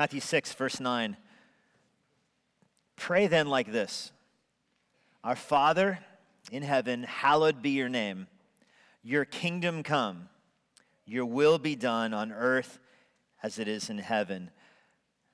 [0.00, 1.14] Matthew 6, verse 9.
[2.96, 4.12] Pray then like this
[5.22, 5.98] Our Father
[6.50, 8.26] in heaven, hallowed be your name.
[9.02, 10.30] Your kingdom come,
[11.04, 12.78] your will be done on earth
[13.42, 14.50] as it is in heaven.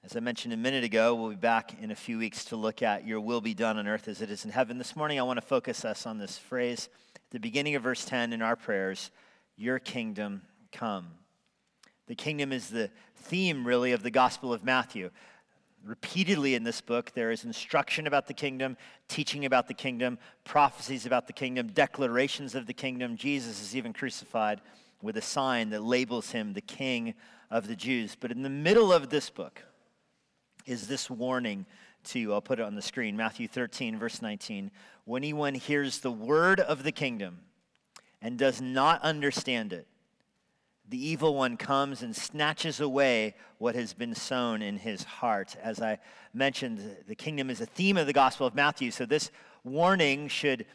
[0.02, 2.82] As I mentioned a minute ago, we'll be back in a few weeks to look
[2.82, 4.78] at your will be done on earth as it is in heaven.
[4.78, 8.04] This morning, I want to focus us on this phrase at the beginning of verse
[8.04, 9.12] 10 in our prayers
[9.54, 10.42] Your kingdom
[10.72, 11.06] come.
[12.06, 15.10] The kingdom is the theme, really, of the Gospel of Matthew.
[15.84, 18.76] Repeatedly in this book, there is instruction about the kingdom,
[19.08, 23.16] teaching about the kingdom, prophecies about the kingdom, declarations of the kingdom.
[23.16, 24.60] Jesus is even crucified
[25.02, 27.14] with a sign that labels him the king
[27.50, 28.16] of the Jews.
[28.18, 29.62] But in the middle of this book,
[30.66, 31.64] is this warning
[32.04, 32.32] to you.
[32.32, 34.70] I'll put it on the screen Matthew 13, verse 19.
[35.04, 37.38] When anyone hears the word of the kingdom
[38.20, 39.86] and does not understand it,
[40.88, 45.56] the evil one comes and snatches away what has been sown in his heart.
[45.62, 45.98] As I
[46.32, 49.30] mentioned, the kingdom is a theme of the Gospel of Matthew, so this
[49.64, 50.66] warning should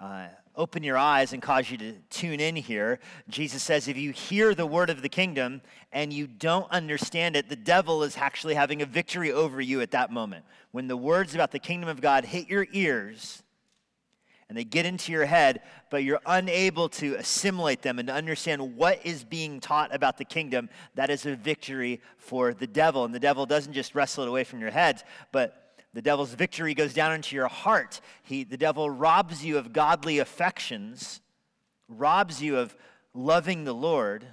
[0.00, 3.00] uh, open your eyes and cause you to tune in here.
[3.28, 5.60] Jesus says, if you hear the word of the kingdom
[5.92, 9.90] and you don't understand it, the devil is actually having a victory over you at
[9.90, 10.44] that moment.
[10.72, 13.42] When the words about the kingdom of God hit your ears
[14.50, 18.76] and they get into your head, but you're unable to assimilate them and to understand
[18.76, 23.04] what is being taught about the kingdom, that is a victory for the devil.
[23.04, 26.74] And the devil doesn't just wrestle it away from your heads, but the devil's victory
[26.74, 28.00] goes down into your heart.
[28.24, 31.20] He, the devil robs you of godly affections,
[31.88, 32.76] robs you of
[33.14, 34.26] loving the Lord,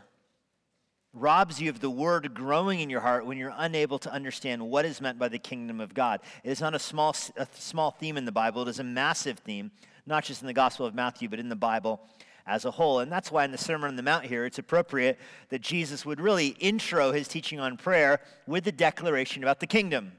[1.14, 4.84] robs you of the word growing in your heart when you're unable to understand what
[4.84, 6.22] is meant by the kingdom of God.
[6.44, 9.38] It is not a small, a small theme in the Bible, it is a massive
[9.38, 9.72] theme,
[10.08, 12.02] not just in the Gospel of Matthew, but in the Bible
[12.48, 13.00] as a whole.
[13.00, 15.20] And that's why in the Sermon on the Mount here, it's appropriate
[15.50, 20.14] that Jesus would really intro his teaching on prayer with the declaration about the kingdom.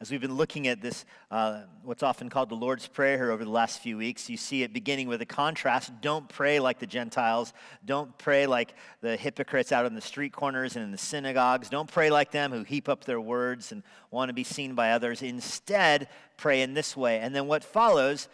[0.00, 3.50] As we've been looking at this, uh, what's often called the Lord's Prayer over the
[3.50, 5.90] last few weeks, you see it beginning with a contrast.
[6.00, 7.52] Don't pray like the Gentiles.
[7.84, 11.68] Don't pray like the hypocrites out in the street corners and in the synagogues.
[11.68, 13.82] Don't pray like them who heap up their words and
[14.12, 15.20] want to be seen by others.
[15.20, 17.18] Instead, pray in this way.
[17.18, 18.28] And then what follows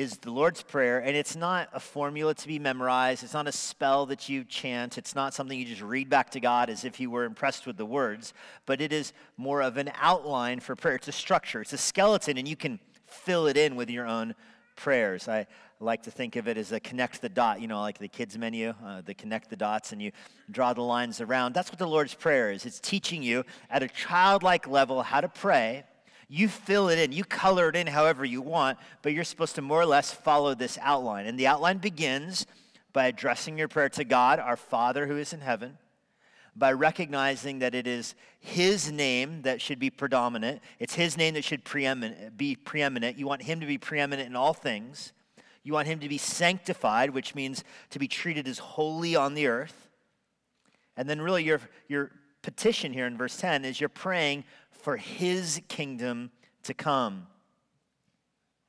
[0.00, 3.22] is the Lord's Prayer, and it's not a formula to be memorized.
[3.22, 4.96] It's not a spell that you chant.
[4.96, 7.76] It's not something you just read back to God as if you were impressed with
[7.76, 8.32] the words,
[8.64, 10.94] but it is more of an outline for prayer.
[10.94, 14.34] It's a structure, it's a skeleton, and you can fill it in with your own
[14.74, 15.28] prayers.
[15.28, 15.46] I
[15.80, 18.38] like to think of it as a connect the dot, you know, like the kids'
[18.38, 20.12] menu, uh, the connect the dots, and you
[20.50, 21.52] draw the lines around.
[21.52, 22.64] That's what the Lord's Prayer is.
[22.64, 25.84] It's teaching you at a childlike level how to pray
[26.32, 29.62] you fill it in, you color it in however you want, but you're supposed to
[29.62, 31.26] more or less follow this outline.
[31.26, 32.46] And the outline begins
[32.92, 35.76] by addressing your prayer to God, our Father who is in heaven,
[36.54, 40.62] by recognizing that it is His name that should be predominant.
[40.78, 43.18] It's His name that should preeminent, be preeminent.
[43.18, 45.12] You want Him to be preeminent in all things.
[45.64, 49.48] You want Him to be sanctified, which means to be treated as holy on the
[49.48, 49.88] earth.
[50.96, 54.44] And then, really, your, your petition here in verse 10 is you're praying
[54.80, 56.30] for his kingdom
[56.64, 57.26] to come.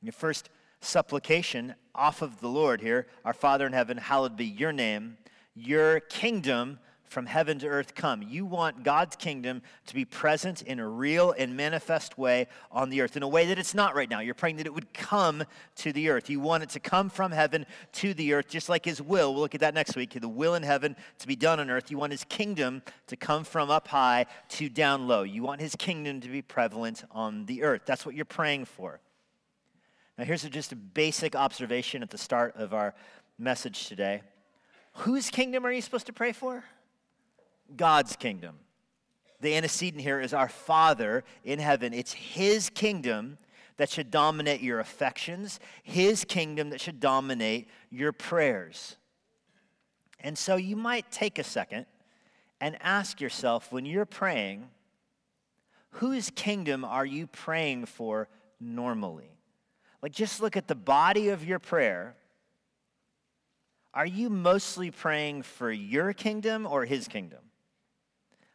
[0.02, 0.50] Your first
[0.80, 5.18] supplication off of the Lord here, our Father in heaven, hallowed be your name.
[5.56, 6.80] Your kingdom
[7.12, 8.22] from heaven to earth come.
[8.22, 13.02] You want God's kingdom to be present in a real and manifest way on the
[13.02, 14.22] earth, in a way that it's not right now.
[14.22, 15.44] You're praying that it would come
[15.76, 16.30] to the earth.
[16.30, 19.34] You want it to come from heaven to the earth, just like His will.
[19.34, 20.18] We'll look at that next week.
[20.20, 21.92] The will in heaven to be done on earth.
[21.92, 25.24] You want His kingdom to come from up high to down low.
[25.24, 27.82] You want His kingdom to be prevalent on the earth.
[27.86, 29.02] That's what you're praying for.
[30.18, 32.94] Now, here's just a basic observation at the start of our
[33.38, 34.22] message today.
[34.94, 36.64] Whose kingdom are you supposed to pray for?
[37.78, 38.56] God's kingdom.
[39.42, 41.94] The antecedent here is our Father in heaven.
[41.94, 43.38] It's His kingdom
[43.78, 48.98] that should dominate your affections, His kingdom that should dominate your prayers.
[50.20, 51.88] And so you might take a second
[52.60, 54.70] and ask yourself when you're praying,
[55.96, 58.30] whose kingdom are you praying for
[58.60, 59.32] normally?
[60.02, 62.16] Like, just look at the body of your prayer.
[63.94, 67.40] Are you mostly praying for your kingdom or his kingdom?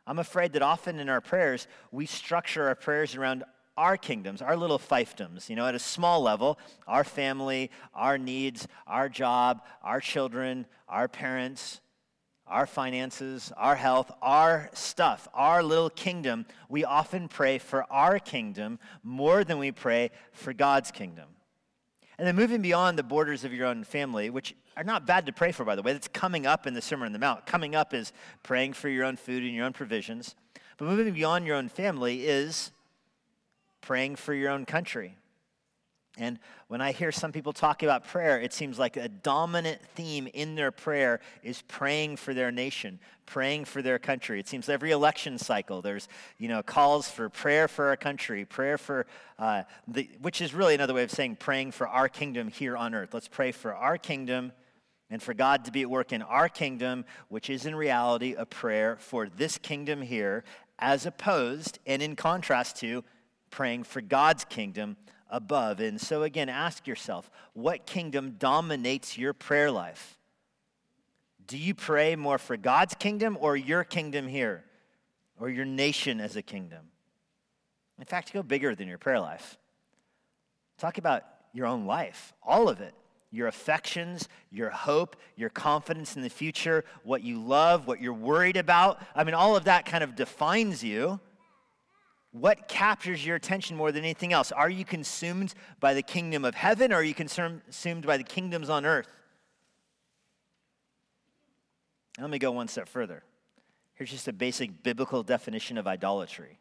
[0.06, 3.44] I'm afraid that often in our prayers, we structure our prayers around
[3.76, 8.66] our kingdoms, our little fiefdoms, you know, at a small level, our family, our needs,
[8.86, 11.80] our job, our children, our parents,
[12.46, 16.46] our finances, our health, our stuff, our little kingdom.
[16.68, 21.28] We often pray for our kingdom more than we pray for God's kingdom.
[22.18, 25.32] And then moving beyond the borders of your own family, which are not bad to
[25.32, 27.46] pray for, by the way, that's coming up in the Sermon on the Mount.
[27.46, 28.12] Coming up is
[28.42, 30.34] praying for your own food and your own provisions.
[30.76, 32.70] But moving beyond your own family is
[33.80, 35.16] praying for your own country.
[36.18, 36.38] And
[36.68, 40.54] when I hear some people talk about prayer, it seems like a dominant theme in
[40.54, 44.40] their prayer is praying for their nation, praying for their country.
[44.40, 46.08] It seems every election cycle there's
[46.38, 49.06] you know calls for prayer for our country, prayer for
[49.38, 52.94] uh, the, which is really another way of saying praying for our kingdom here on
[52.94, 53.12] earth.
[53.12, 54.52] Let's pray for our kingdom
[55.10, 58.44] and for God to be at work in our kingdom, which is in reality a
[58.44, 60.44] prayer for this kingdom here,
[60.78, 63.04] as opposed and in contrast to
[63.50, 64.96] praying for God's kingdom
[65.30, 65.80] above.
[65.80, 70.18] And so, again, ask yourself what kingdom dominates your prayer life?
[71.46, 74.64] Do you pray more for God's kingdom or your kingdom here
[75.38, 76.86] or your nation as a kingdom?
[77.98, 79.56] In fact, go bigger than your prayer life.
[80.78, 81.22] Talk about
[81.52, 82.94] your own life, all of it
[83.30, 88.56] your affections, your hope, your confidence in the future, what you love, what you're worried
[88.56, 89.02] about.
[89.14, 91.20] I mean, all of that kind of defines you.
[92.32, 94.52] What captures your attention more than anything else?
[94.52, 98.68] Are you consumed by the kingdom of heaven or are you consumed by the kingdoms
[98.68, 99.08] on earth?
[102.18, 103.22] Let me go one step further.
[103.94, 106.58] Here's just a basic biblical definition of idolatry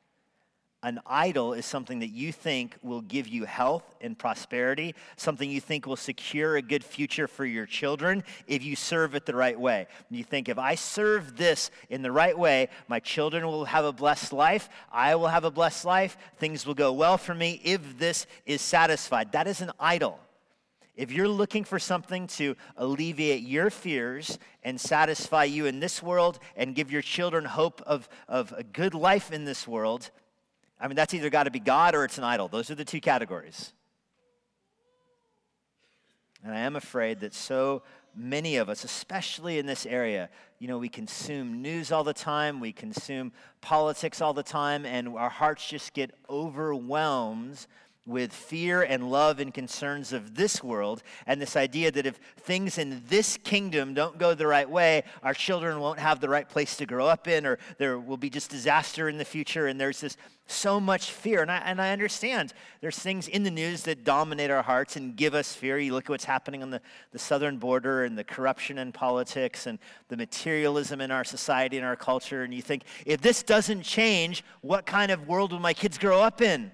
[0.86, 5.60] an idol is something that you think will give you health and prosperity, something you
[5.60, 9.60] think will secure a good future for your children if you serve it the right
[9.60, 9.88] way.
[10.12, 13.92] You think, if I serve this in the right way, my children will have a
[13.92, 17.98] blessed life, I will have a blessed life, things will go well for me if
[17.98, 19.32] this is satisfied.
[19.32, 20.20] That is an idol.
[20.96, 26.38] If you're looking for something to alleviate your fears and satisfy you in this world
[26.56, 30.12] and give your children hope of, of a good life in this world,
[30.86, 32.48] I mean, that's either got to be God or it's an idol.
[32.48, 33.74] Those are the two categories.
[36.44, 37.82] And I am afraid that so
[38.16, 40.30] many of us, especially in this area,
[40.60, 45.18] you know, we consume news all the time, we consume politics all the time, and
[45.18, 47.66] our hearts just get overwhelmed
[48.06, 52.78] with fear and love and concerns of this world, and this idea that if things
[52.78, 56.78] in this kingdom don't go the right way, our children won't have the right place
[56.78, 59.68] to grow up in, or there will be just disaster in the future.
[59.68, 60.18] And there's this
[60.48, 61.42] so much fear.
[61.42, 65.16] And I, and I understand there's things in the news that dominate our hearts and
[65.16, 65.80] give us fear.
[65.80, 66.82] You look at what's happening on the,
[67.12, 69.80] the southern border and the corruption in politics and
[70.10, 74.44] the materialism in our society and our culture, and you think, if this doesn't change,
[74.62, 76.72] what kind of world will my kids grow up in?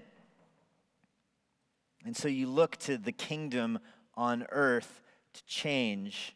[2.04, 3.78] And so you look to the kingdom
[4.14, 5.02] on earth
[5.34, 6.34] to change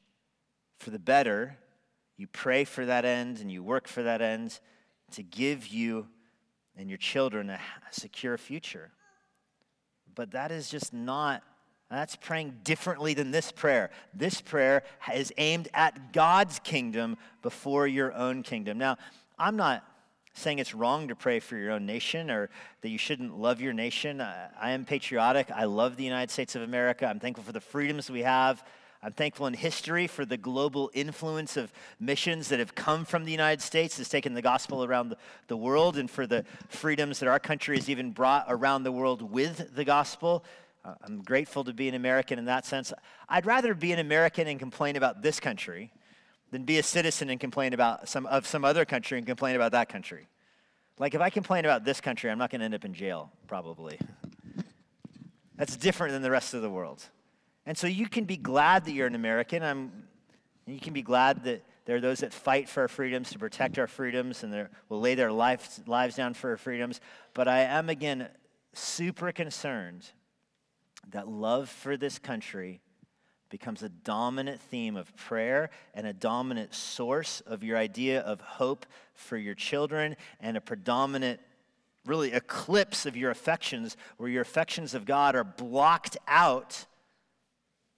[0.79, 1.59] for the better.
[2.17, 4.61] You pray for that end and you work for that end
[5.13, 6.09] to give you
[6.77, 7.59] and your children a
[7.91, 8.93] secure future.
[10.15, 11.43] But that is just not,
[11.91, 13.91] that's praying differently than this prayer.
[14.15, 14.83] This prayer
[15.15, 18.79] is aimed at God's kingdom before your own kingdom.
[18.79, 18.97] Now,
[19.39, 19.85] I'm not
[20.37, 22.51] saying it's wrong to pray for your own nation or
[22.83, 24.21] that you shouldn't love your nation.
[24.21, 25.51] I, I am patriotic.
[25.51, 27.07] I love the United States of America.
[27.07, 28.63] I'm thankful for the freedoms we have.
[29.03, 33.31] I'm thankful in history for the global influence of missions that have come from the
[33.31, 35.17] United States, has taken the gospel around the,
[35.49, 39.23] the world, and for the freedoms that our country has even brought around the world
[39.23, 40.45] with the gospel.
[40.85, 42.93] Uh, I'm grateful to be an American in that sense.
[43.29, 45.93] I'd rather be an American and complain about this country
[46.51, 49.73] than be a citizen and complain about some of some other country and complain about
[49.73, 50.29] that country.
[50.99, 53.31] Like if I complain about this country, I'm not going to end up in jail,
[53.47, 53.99] probably.
[55.57, 57.03] That's different than the rest of the world.
[57.67, 59.63] And so you can be glad that you're an American.
[59.63, 59.91] I'm,
[60.67, 63.79] you can be glad that there are those that fight for our freedoms, to protect
[63.79, 67.01] our freedoms, and will lay their lives, lives down for our freedoms.
[67.33, 68.29] But I am, again,
[68.73, 70.11] super concerned
[71.11, 72.81] that love for this country
[73.49, 78.87] becomes a dominant theme of prayer and a dominant source of your idea of hope
[79.15, 81.41] for your children and a predominant
[82.05, 86.87] really eclipse of your affections where your affections of God are blocked out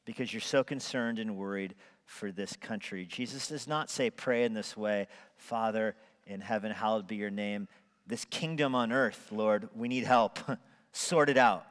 [0.04, 1.74] because you're so concerned and worried
[2.04, 3.04] for this country.
[3.04, 5.94] Jesus does not say pray in this way, Father
[6.28, 7.66] in heaven, hallowed be your name.
[8.06, 10.38] This kingdom on earth, Lord, we need help.
[10.92, 11.66] sort it out.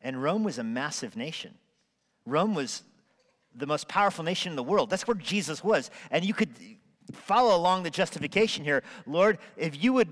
[0.00, 1.54] And Rome was a massive nation.
[2.26, 2.82] Rome was
[3.54, 4.90] the most powerful nation in the world.
[4.90, 5.90] That's where Jesus was.
[6.10, 6.50] And you could
[7.12, 8.82] follow along the justification here.
[9.06, 10.08] Lord, if you would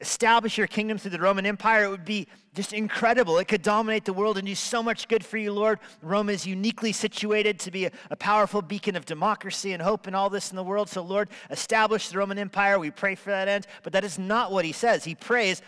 [0.00, 3.38] establish your kingdom through the Roman Empire, it would be just incredible.
[3.38, 5.78] It could dominate the world and do so much good for you, Lord.
[6.02, 10.14] Rome is uniquely situated to be a, a, powerful beacon of democracy and hope and
[10.14, 10.88] all this in the world.
[10.88, 12.78] So, Lord, establish the Roman Empire.
[12.78, 13.66] We pray for that end.
[13.82, 15.04] But that is not what he says.
[15.04, 15.62] He prays,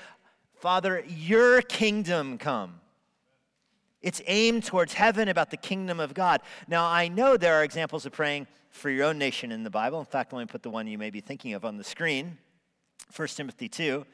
[0.61, 2.81] Father, your kingdom come.
[4.07, 6.41] It's aimed towards heaven about the kingdom of God.
[6.69, 9.99] Now, I know there are examples of praying for your own nation in the Bible.
[9.99, 12.39] In fact, let me put the one you may be thinking of on the screen.
[13.17, 14.07] 1 Timothy 2,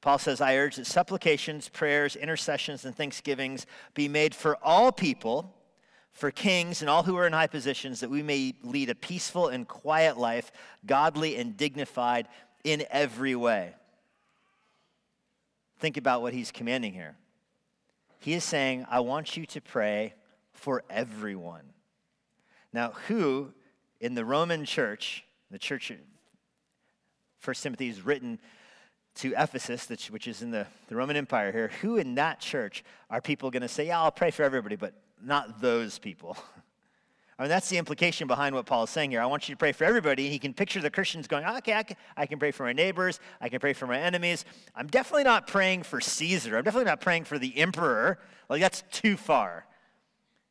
[0.00, 5.52] Paul says, I urge that supplications, prayers, intercessions, and thanksgivings be made for all people,
[6.12, 9.48] for kings and all who are in high positions, that we may lead a peaceful
[9.48, 10.50] and quiet life,
[10.86, 12.26] godly and dignified
[12.64, 13.74] in every way.
[15.78, 17.16] Think about what he's commanding here.
[18.26, 20.12] He is saying, I want you to pray
[20.52, 21.62] for everyone.
[22.72, 23.52] Now, who
[24.00, 25.92] in the Roman church, the church,
[27.38, 28.40] First Timothy is written
[29.18, 33.20] to Ephesus, which is in the, the Roman Empire here, who in that church are
[33.20, 36.36] people going to say, Yeah, I'll pray for everybody, but not those people?
[37.38, 39.20] I mean, that's the implication behind what Paul is saying here.
[39.20, 40.30] I want you to pray for everybody.
[40.30, 43.20] He can picture the Christians going, okay, I can, I can pray for my neighbors.
[43.42, 44.46] I can pray for my enemies.
[44.74, 46.56] I'm definitely not praying for Caesar.
[46.56, 48.18] I'm definitely not praying for the emperor.
[48.48, 49.66] Like, that's too far.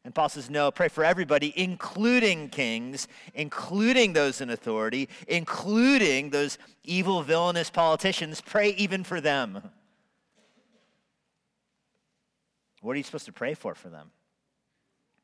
[0.03, 6.59] And Paul says, no, pray for everybody, including kings, including those in authority, including those
[6.83, 8.41] evil, villainous politicians.
[8.41, 9.71] Pray even for them.
[12.81, 14.11] What are you supposed to pray for for them?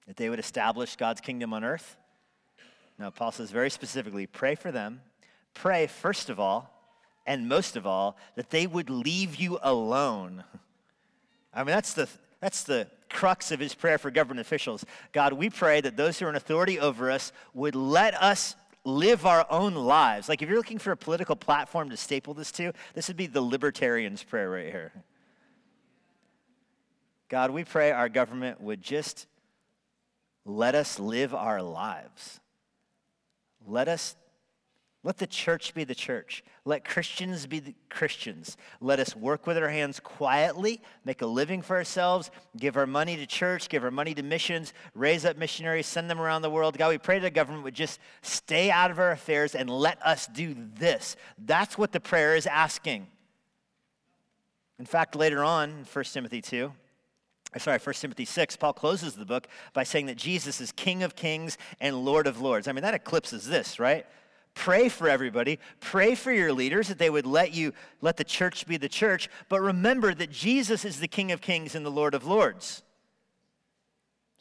[0.07, 1.95] That they would establish God's kingdom on earth?
[2.97, 5.01] Now, Paul says very specifically pray for them.
[5.53, 6.71] Pray, first of all,
[7.25, 10.43] and most of all, that they would leave you alone.
[11.53, 12.07] I mean, that's the,
[12.39, 14.85] that's the crux of his prayer for government officials.
[15.11, 19.25] God, we pray that those who are in authority over us would let us live
[19.25, 20.29] our own lives.
[20.29, 23.27] Like if you're looking for a political platform to staple this to, this would be
[23.27, 24.91] the libertarian's prayer right here.
[27.29, 29.27] God, we pray our government would just
[30.45, 32.39] let us live our lives.
[33.65, 34.15] Let us
[35.03, 36.43] let the church be the church.
[36.63, 38.55] Let Christians be the Christians.
[38.79, 43.17] Let us work with our hands quietly, make a living for ourselves, give our money
[43.17, 46.77] to church, give our money to missions, raise up missionaries, send them around the world.
[46.77, 49.99] God, we pray that the government would just stay out of our affairs and let
[50.05, 51.15] us do this.
[51.39, 53.07] That's what the prayer is asking.
[54.77, 56.71] In fact, later on in 1 Timothy 2,
[57.53, 61.03] Uh, sorry, 1 Timothy 6, Paul closes the book by saying that Jesus is King
[61.03, 62.67] of kings and Lord of lords.
[62.67, 64.05] I mean, that eclipses this, right?
[64.53, 65.59] Pray for everybody.
[65.79, 69.29] Pray for your leaders that they would let you, let the church be the church.
[69.49, 72.83] But remember that Jesus is the King of kings and the Lord of lords.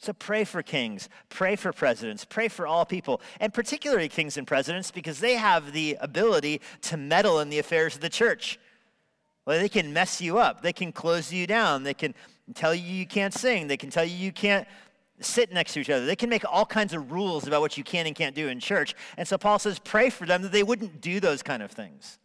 [0.01, 4.47] So pray for kings, pray for presidents, pray for all people, and particularly kings and
[4.47, 8.59] presidents because they have the ability to meddle in the affairs of the church.
[9.45, 12.15] Well, they can mess you up, they can close you down, they can
[12.53, 14.67] tell you you can't sing, they can tell you you can't
[15.19, 16.05] sit next to each other.
[16.05, 18.59] They can make all kinds of rules about what you can and can't do in
[18.59, 18.95] church.
[19.17, 22.17] And so Paul says, pray for them that they wouldn't do those kind of things.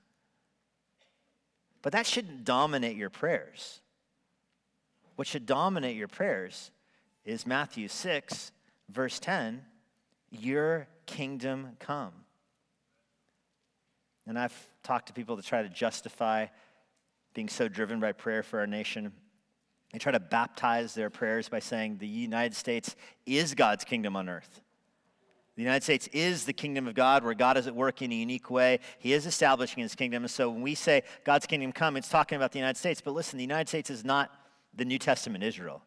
[1.82, 3.80] But that shouldn't dominate your prayers.
[5.16, 6.70] What should dominate your prayers
[7.24, 8.52] is Matthew 6,
[8.90, 9.62] verse 10
[10.30, 12.12] Your kingdom come.
[14.26, 16.46] And I've talked to people to try to justify
[17.34, 19.12] being so driven by prayer for our nation.
[19.96, 24.28] They try to baptize their prayers by saying the United States is God's kingdom on
[24.28, 24.60] earth.
[25.54, 28.14] The United States is the kingdom of God where God is at work in a
[28.14, 28.80] unique way.
[28.98, 30.24] He is establishing his kingdom.
[30.24, 33.00] And so when we say God's kingdom come, it's talking about the United States.
[33.00, 34.30] But listen, the United States is not
[34.74, 35.80] the New Testament Israel.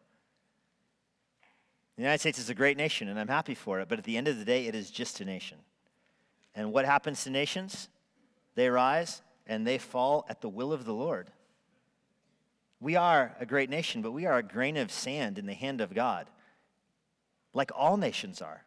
[1.94, 3.88] The United States is a great nation, and I'm happy for it.
[3.88, 5.58] But at the end of the day, it is just a nation.
[6.56, 7.88] And what happens to nations?
[8.56, 11.30] They rise and they fall at the will of the Lord.
[12.80, 15.80] We are a great nation, but we are a grain of sand in the hand
[15.80, 16.26] of God,
[17.52, 18.64] like all nations are.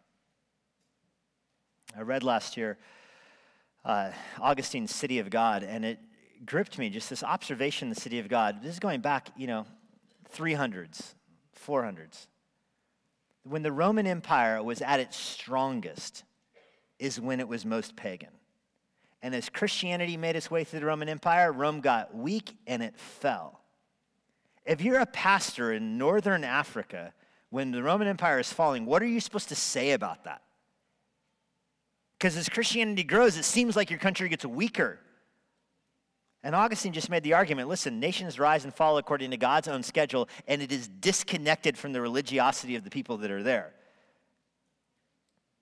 [1.98, 2.78] I read last year
[3.84, 6.00] uh, Augustine's City of God, and it
[6.46, 8.62] gripped me just this observation the City of God.
[8.62, 9.66] This is going back, you know,
[10.34, 11.14] 300s,
[11.66, 12.28] 400s.
[13.44, 16.24] When the Roman Empire was at its strongest,
[17.00, 18.30] is when it was most pagan.
[19.22, 22.98] And as Christianity made its way through the Roman Empire, Rome got weak and it
[22.98, 23.63] fell.
[24.66, 27.14] If you're a pastor in northern Africa
[27.50, 30.42] when the Roman Empire is falling, what are you supposed to say about that?
[32.18, 35.00] Because as Christianity grows, it seems like your country gets weaker.
[36.42, 39.84] And Augustine just made the argument listen, nations rise and fall according to God's own
[39.84, 43.74] schedule, and it is disconnected from the religiosity of the people that are there.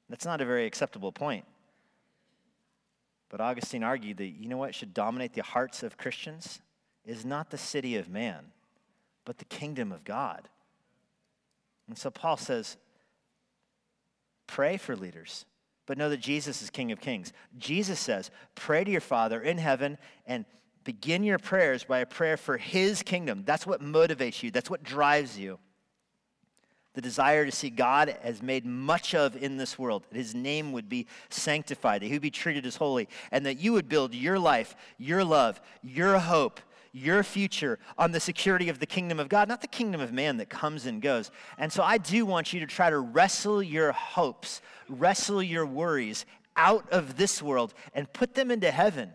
[0.09, 1.45] That's not a very acceptable point.
[3.29, 6.61] But Augustine argued that, you know what should dominate the hearts of Christians
[7.05, 8.45] is not the city of man,
[9.25, 10.47] but the kingdom of God.
[11.87, 12.77] And so Paul says,
[14.47, 15.45] pray for leaders,
[15.85, 17.33] but know that Jesus is King of Kings.
[17.57, 20.45] Jesus says, pray to your Father in heaven and
[20.83, 23.43] begin your prayers by a prayer for his kingdom.
[23.45, 25.59] That's what motivates you, that's what drives you.
[26.93, 30.71] the desire to see God as made much of in this world, that his name
[30.73, 34.13] would be sanctified, that he would be treated as holy, and that you would build
[34.13, 36.59] your life, your love, your hope,
[36.93, 40.37] your future on the security of the kingdom of God, not the kingdom of man
[40.37, 41.31] that comes and goes.
[41.57, 46.25] And so I do want you to try to wrestle your hopes, wrestle your worries
[46.55, 49.11] out of this world and put them into heaven.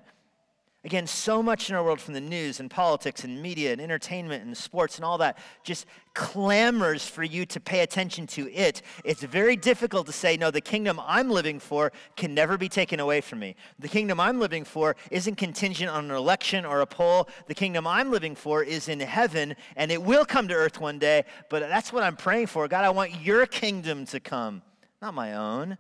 [0.87, 4.45] Again, so much in our world from the news and politics and media and entertainment
[4.45, 8.83] and sports and all that just clamors for you to pay attention to it.
[9.03, 13.01] It's very difficult to say, no, the kingdom I'm living for can never be taken
[13.01, 13.57] away from me.
[13.81, 17.29] The kingdom I'm living for isn't contingent on an election or a poll.
[17.49, 21.01] The kingdom I'm living for is in heaven and it will come to earth one
[21.01, 22.69] day, but that's what I'm praying for.
[22.69, 24.63] God, I want your kingdom to come,
[25.03, 25.79] not my own.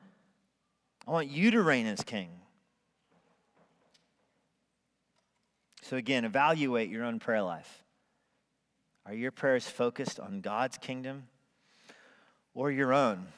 [1.06, 2.30] I want you to reign as king.
[5.88, 7.84] So, again, evaluate your own prayer life.
[9.06, 11.28] Are your prayers focused on God's kingdom
[12.54, 13.28] or your own?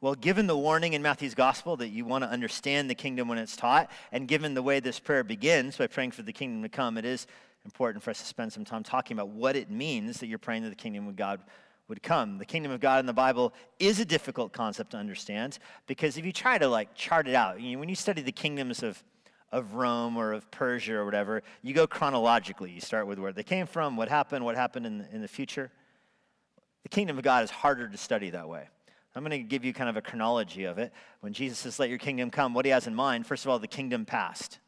[0.00, 3.38] Well, given the warning in Matthew's gospel that you want to understand the kingdom when
[3.38, 6.68] it's taught, and given the way this prayer begins by praying for the kingdom to
[6.68, 7.28] come, it is
[7.64, 10.64] important for us to spend some time talking about what it means that you're praying
[10.64, 11.40] that the kingdom of God
[11.86, 12.38] would come.
[12.38, 16.26] The kingdom of God in the Bible is a difficult concept to understand because if
[16.26, 19.00] you try to like chart it out, you know, when you study the kingdoms of
[19.54, 22.72] of Rome or of Persia or whatever, you go chronologically.
[22.72, 25.70] You start with where they came from, what happened, what happened in, in the future.
[26.82, 28.68] The kingdom of God is harder to study that way.
[29.14, 30.92] I'm going to give you kind of a chronology of it.
[31.20, 33.60] When Jesus says, Let your kingdom come, what he has in mind, first of all,
[33.60, 34.58] the kingdom past.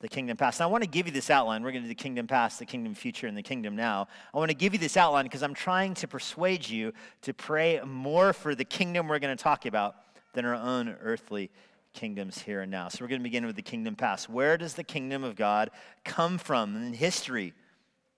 [0.00, 0.58] The kingdom past.
[0.58, 1.62] And I want to give you this outline.
[1.62, 4.08] We're going to do the kingdom past, the kingdom future, and the kingdom now.
[4.34, 6.92] I want to give you this outline because I'm trying to persuade you
[7.22, 9.94] to pray more for the kingdom we're going to talk about
[10.34, 11.50] than our own earthly
[11.96, 12.88] kingdoms here and now.
[12.88, 14.30] So we're going to begin with the kingdom past.
[14.30, 15.70] Where does the kingdom of God
[16.04, 17.54] come from in history?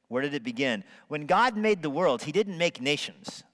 [0.08, 0.85] Where did it begin?
[1.06, 3.44] When God made the world, he didn't make nations.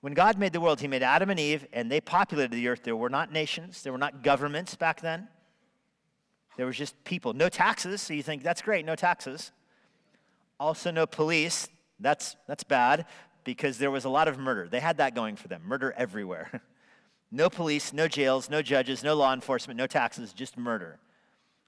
[0.00, 2.82] When God made the world, he made Adam and Eve, and they populated the earth.
[2.82, 5.28] There were not nations, there were not governments back then.
[6.56, 7.32] There was just people.
[7.32, 9.52] No taxes, so you think that's great, no taxes.
[10.58, 11.68] Also, no police.
[12.00, 13.06] That's, that's bad
[13.44, 14.68] because there was a lot of murder.
[14.68, 16.62] They had that going for them murder everywhere.
[17.32, 20.98] No police, no jails, no judges, no law enforcement, no taxes, just murder.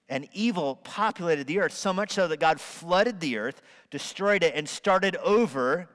[0.08, 4.54] And evil populated the earth so much so that God flooded the earth, destroyed it,
[4.54, 5.88] and started over.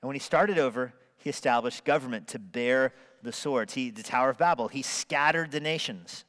[0.00, 3.74] And when he started over, he established government to bear the swords.
[3.74, 6.24] He, the Tower of Babel, he scattered the nations.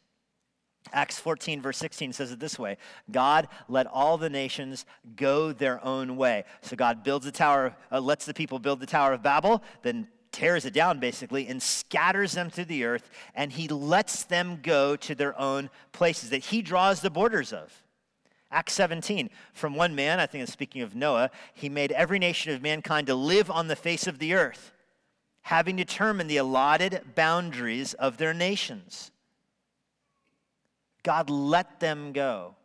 [0.94, 2.78] Acts 14, verse 16 says it this way
[3.12, 6.44] God let all the nations go their own way.
[6.62, 10.08] So God builds the tower, uh, lets the people build the Tower of Babel, then
[10.36, 14.98] tears it down basically and scatters them through the earth, and he lets them go
[14.98, 17.82] to their own places that he draws the borders of.
[18.52, 22.54] Acts 17, from one man, I think it's speaking of Noah, he made every nation
[22.54, 24.74] of mankind to live on the face of the earth,
[25.44, 29.12] having determined the allotted boundaries of their nations.
[31.02, 32.56] God let them go.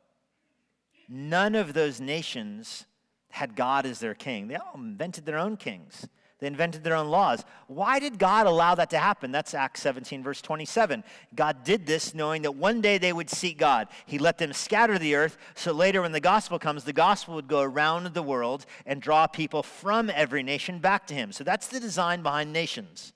[1.09, 2.87] None of those nations
[3.31, 4.49] had God as their king.
[4.49, 6.09] They all invented their own kings.
[6.41, 7.45] They invented their own laws.
[7.67, 9.31] Why did God allow that to happen?
[9.31, 11.05] That's Acts 17, verse 27.
[11.35, 13.89] God did this knowing that one day they would seek God.
[14.07, 17.47] He let them scatter the earth, so later when the gospel comes, the gospel would
[17.47, 21.31] go around the world and draw people from every nation back to Him.
[21.31, 23.13] So that's the design behind nations.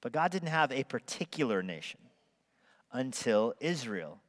[0.00, 1.98] But God didn't have a particular nation
[2.92, 4.20] until Israel.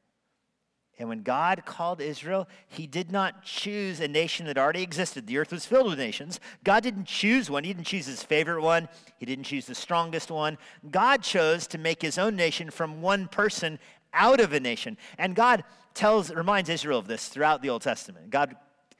[1.00, 5.28] And when God called Israel, he did not choose a nation that already existed.
[5.28, 6.40] The earth was filled with nations.
[6.64, 7.64] God didn't choose one.
[7.64, 8.90] He didn't choose his favorite one.
[9.20, 10.58] He didn't choose the strongest one.
[10.90, 13.78] God chose to make his own nation from one person
[14.12, 14.98] out of a nation.
[15.20, 18.32] And God tells, reminds Israel of this throughout the Old Testament.
[18.32, 18.56] God,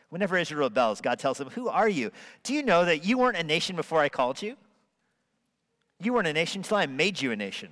[0.10, 2.12] whenever Israel rebels, God tells them, Who are you?
[2.44, 4.56] Do you know that you weren't a nation before I called you?
[6.00, 7.70] You weren't a nation until I made you a nation.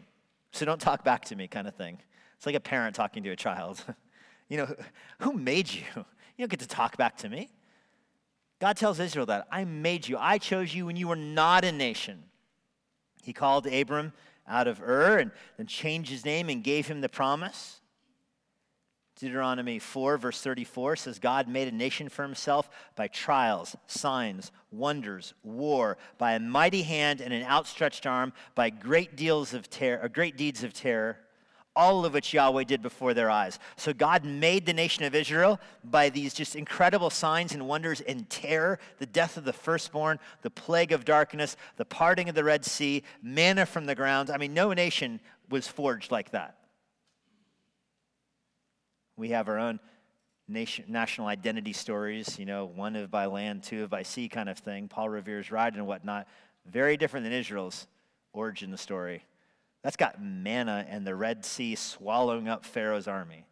[0.52, 2.00] So don't talk back to me, kind of thing.
[2.38, 3.84] It's like a parent talking to a child.
[4.50, 4.76] You know,
[5.20, 5.84] who made you?
[5.96, 6.04] You
[6.40, 7.50] don't get to talk back to me.
[8.60, 10.18] God tells Israel that I made you.
[10.18, 12.24] I chose you when you were not a nation.
[13.24, 14.14] He called Abram
[14.48, 17.82] out of Ur and then changed his name and gave him the promise.
[19.18, 25.34] Deuteronomy 4, verse 34 says, God made a nation for himself by trials, signs, wonders,
[25.42, 29.70] war, by a mighty hand and an outstretched arm, by great deals of
[30.12, 31.18] great deeds of terror
[31.76, 33.60] all of which Yahweh did before their eyes.
[33.76, 38.30] So God made the nation of Israel by these just incredible signs and wonders and
[38.30, 42.64] terror the death of the firstborn, the plague of darkness, the parting of the Red
[42.64, 44.30] Sea, manna from the ground.
[44.30, 46.58] I mean, no nation was forged like that.
[49.18, 49.80] We have our own
[50.48, 54.50] nation, national identity stories, you know, one of by land, two of by sea kind
[54.50, 56.28] of thing, Paul Revere's ride and whatnot.
[56.66, 57.88] Very different than Israel's
[58.34, 59.24] origin story.
[59.86, 63.46] That's got manna and the Red Sea swallowing up Pharaoh's army.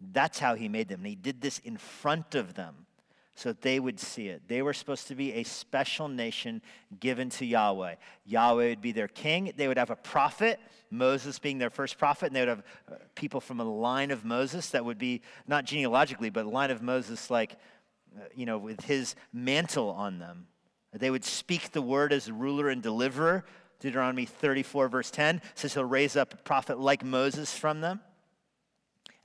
[0.00, 1.00] That's how he made them.
[1.00, 2.86] And he did this in front of them
[3.34, 4.42] so that they would see it.
[4.46, 6.62] They were supposed to be a special nation
[7.00, 7.96] given to Yahweh.
[8.24, 9.52] Yahweh would be their king.
[9.56, 10.60] They would have a prophet,
[10.92, 14.24] Moses being their first prophet, and they would have uh, people from a line of
[14.24, 17.56] Moses that would be not genealogically, but a line of Moses, like,
[18.16, 20.46] uh, you know, with his mantle on them.
[20.92, 23.44] They would speak the word as ruler and deliverer.
[23.80, 28.00] Deuteronomy 34, verse 10 says he'll raise up a prophet like Moses from them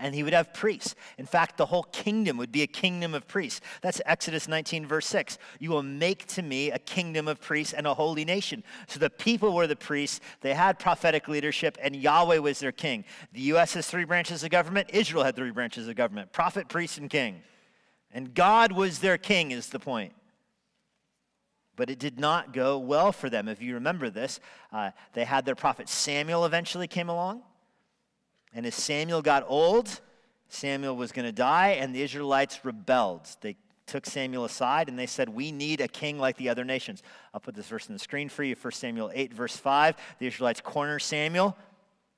[0.02, 0.96] and he would have priests.
[1.18, 3.62] In fact, the whole kingdom would be a kingdom of priests.
[3.82, 5.38] That's Exodus 19, verse 6.
[5.60, 8.64] You will make to me a kingdom of priests and a holy nation.
[8.88, 13.06] So the people were the priests, they had prophetic leadership, and Yahweh was their king.
[13.32, 13.76] The U.S.
[13.76, 17.42] has three branches of government, Israel had three branches of government prophet, priest, and king.
[18.12, 20.14] And God was their king, is the point.
[21.82, 23.48] But it did not go well for them.
[23.48, 24.40] If you remember this,
[24.72, 27.42] uh, they had their prophet Samuel eventually came along.
[28.54, 30.00] And as Samuel got old,
[30.48, 33.28] Samuel was going to die, and the Israelites rebelled.
[33.42, 33.56] They
[33.88, 37.02] took Samuel aside and they said, We need a king like the other nations.
[37.34, 39.96] I'll put this verse on the screen for you 1 Samuel 8, verse 5.
[40.20, 41.58] The Israelites corner Samuel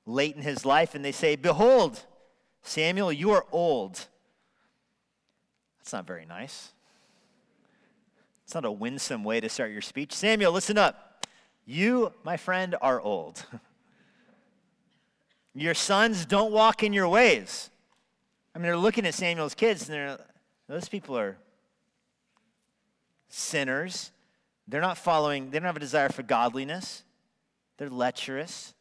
[0.04, 2.04] late in his life and they say, Behold,
[2.60, 3.94] Samuel, you are old.
[5.78, 6.74] That's not very nice.
[8.44, 10.12] It's not a winsome way to start your speech.
[10.12, 11.26] Samuel, listen up.
[11.66, 13.44] You, my friend, are old.
[15.54, 17.70] Your sons don't walk in your ways.
[18.54, 20.18] I mean, they're looking at Samuel's kids and they're,
[20.68, 21.36] those people are
[23.28, 24.10] sinners.
[24.66, 27.04] They're not following, they don't have a desire for godliness.
[27.76, 28.74] They're lecherous.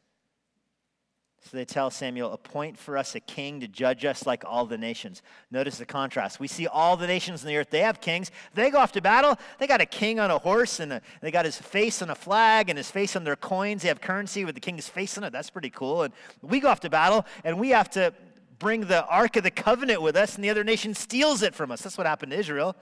[1.44, 4.78] So they tell Samuel, appoint for us a king to judge us like all the
[4.78, 5.22] nations.
[5.52, 6.40] Notice the contrast.
[6.40, 8.32] We see all the nations on the earth, they have kings.
[8.54, 9.38] They go off to battle.
[9.60, 12.16] They got a king on a horse, and a, they got his face on a
[12.16, 13.82] flag and his face on their coins.
[13.82, 15.32] They have currency with the king's face on it.
[15.34, 16.04] That's pretty cool.
[16.04, 18.14] And we go off to battle, and we have to
[18.58, 21.72] bring the Ark of the Covenant with us, and the other nation steals it from
[21.72, 21.82] us.
[21.82, 22.74] That's what happened to Israel.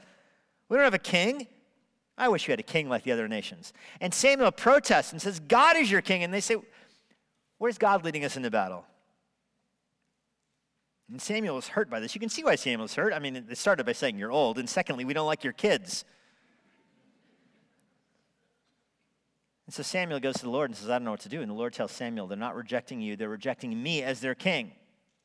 [0.69, 1.47] We don't have a king.
[2.15, 3.73] I wish we had a king like the other nations.
[3.99, 6.23] And Samuel protests and says, God is your king.
[6.23, 6.57] And they say,
[7.61, 8.85] Where's God leading us into battle?
[11.11, 12.15] And Samuel was hurt by this.
[12.15, 13.13] You can see why Samuel was hurt.
[13.13, 16.03] I mean, it started by saying you're old, and secondly, we don't like your kids.
[19.67, 21.41] And so Samuel goes to the Lord and says, I don't know what to do.
[21.41, 24.71] And the Lord tells Samuel, they're not rejecting you, they're rejecting me as their king.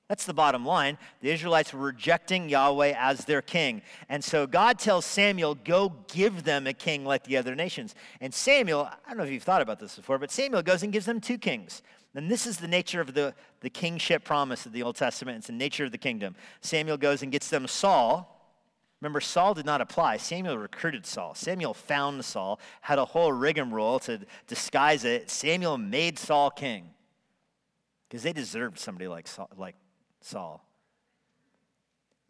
[0.09, 0.99] That's the bottom line.
[1.23, 3.81] The Israelites were rejecting Yahweh as their king.
[4.11, 7.95] And so God tells Samuel, go give them a king like the other nations.
[8.21, 10.93] And Samuel, I don't know if you've thought about this before, but Samuel goes and
[10.93, 11.83] gives them two kings.
[12.17, 15.37] And this is the nature of the, the kingship promise of the Old Testament.
[15.37, 16.35] It's the nature of the kingdom.
[16.63, 18.33] Samuel goes and gets them Saul.
[19.03, 20.17] Remember, Saul did not apply.
[20.17, 21.35] Samuel recruited Saul.
[21.35, 25.31] Samuel found Saul, had a whole rigmarole to disguise it.
[25.31, 26.89] Samuel made Saul king
[28.09, 29.77] because they deserved somebody like Saul, like
[30.23, 30.65] Saul.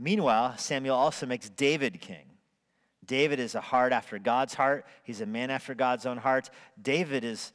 [0.00, 2.26] Meanwhile, Samuel also makes David king.
[3.06, 4.84] David is a heart after God's heart.
[5.04, 6.50] He's a man after God's own heart.
[6.82, 7.52] David is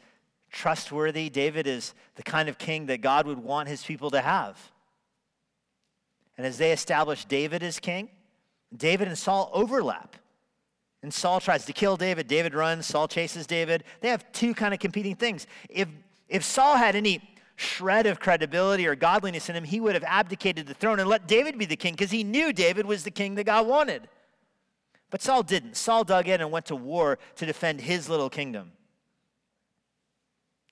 [0.51, 1.29] trustworthy.
[1.29, 4.71] David is the kind of king that God would want his people to have.
[6.37, 8.09] And as they establish David as king,
[8.75, 10.15] David and Saul overlap.
[11.03, 12.27] And Saul tries to kill David.
[12.27, 12.85] David runs.
[12.85, 13.83] Saul chases David.
[14.01, 15.47] They have two kind of competing things.
[15.69, 15.87] If,
[16.29, 17.21] if Saul had any
[17.55, 21.27] shred of credibility or godliness in him, he would have abdicated the throne and let
[21.27, 24.07] David be the king because he knew David was the king that God wanted.
[25.09, 25.75] But Saul didn't.
[25.75, 28.71] Saul dug in and went to war to defend his little kingdom.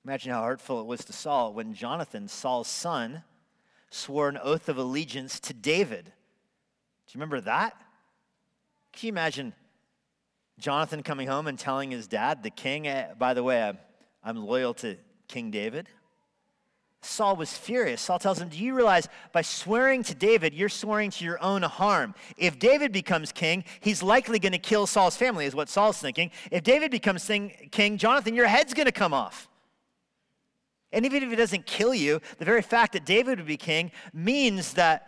[0.09, 3.21] Imagine how hurtful it was to Saul when Jonathan, Saul's son,
[3.91, 6.05] swore an oath of allegiance to David.
[6.05, 6.11] Do
[7.09, 7.79] you remember that?
[8.91, 9.53] Can you imagine
[10.57, 13.77] Jonathan coming home and telling his dad, the king, eh, by the way, I'm,
[14.23, 15.87] I'm loyal to King David?
[17.03, 18.01] Saul was furious.
[18.01, 21.61] Saul tells him, Do you realize by swearing to David, you're swearing to your own
[21.61, 22.15] harm?
[22.35, 26.31] If David becomes king, he's likely going to kill Saul's family, is what Saul's thinking.
[26.49, 27.29] If David becomes
[27.69, 29.45] king, Jonathan, your head's going to come off.
[30.91, 33.91] And even if it doesn't kill you, the very fact that David would be king
[34.13, 35.07] means that,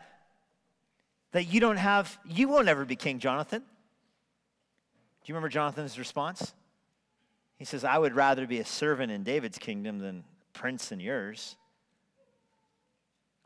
[1.32, 3.62] that you don't have, you won't ever be king, Jonathan.
[3.62, 3.66] Do
[5.26, 6.54] you remember Jonathan's response?
[7.58, 11.56] He says, I would rather be a servant in David's kingdom than prince in yours.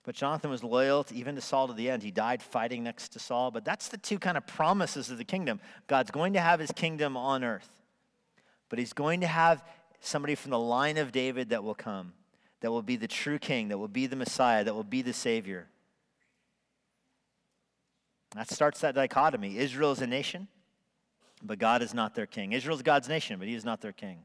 [0.04, 2.04] But Jonathan was loyal to, even to Saul to the end.
[2.04, 3.50] He died fighting next to Saul.
[3.50, 5.60] But that's the two kind of promises of the kingdom.
[5.88, 7.70] God's going to have his kingdom on earth,
[8.70, 9.64] but he's going to have
[10.02, 12.14] somebody from the line of David that will come
[12.62, 15.14] that will be the true king, that will be the Messiah, that will be the
[15.14, 15.68] Savior.
[18.36, 19.58] That starts that dichotomy.
[19.58, 20.48] Israel is a nation,
[21.42, 22.52] but God is not their king.
[22.52, 24.20] Israel is God's nation, but he is not their king.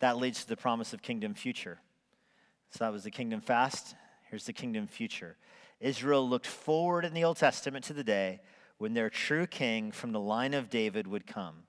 [0.00, 1.78] That leads to the promise of kingdom future.
[2.70, 3.94] So that was the kingdom fast.
[4.30, 5.36] Here's the kingdom future.
[5.80, 8.40] Israel looked forward in the Old Testament to the day
[8.78, 11.64] when their true king from the line of David would come.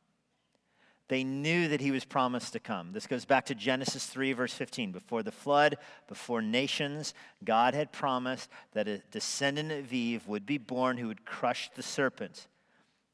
[1.07, 2.91] They knew that he was promised to come.
[2.91, 4.91] This goes back to Genesis 3, verse 15.
[4.91, 7.13] Before the flood, before nations,
[7.43, 11.83] God had promised that a descendant of Eve would be born who would crush the
[11.83, 12.47] serpent.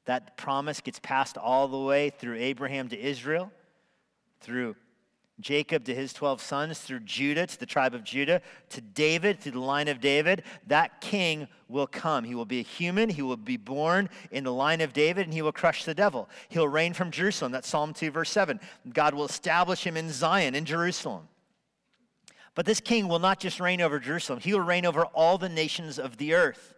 [0.05, 3.51] That promise gets passed all the way through Abraham to Israel,
[4.39, 4.75] through
[5.41, 9.53] Jacob to his 12 sons, through Judah to the tribe of Judah, to David, through
[9.53, 12.23] the line of David, that king will come.
[12.23, 13.09] He will be a human.
[13.09, 16.29] He will be born in the line of David, and he will crush the devil.
[16.49, 17.51] He'll reign from Jerusalem.
[17.51, 18.59] That's Psalm 2, verse 7.
[18.93, 21.27] God will establish him in Zion, in Jerusalem.
[22.53, 25.49] But this king will not just reign over Jerusalem, he will reign over all the
[25.49, 26.75] nations of the earth.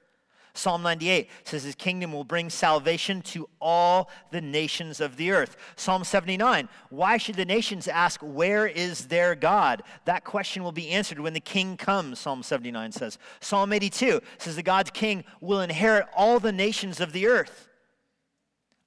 [0.56, 5.58] Psalm 98 says his kingdom will bring salvation to all the nations of the earth.
[5.76, 9.82] Psalm 79, why should the nations ask, Where is their God?
[10.06, 13.18] That question will be answered when the king comes, Psalm 79 says.
[13.40, 17.68] Psalm 82 says that God's king will inherit all the nations of the earth.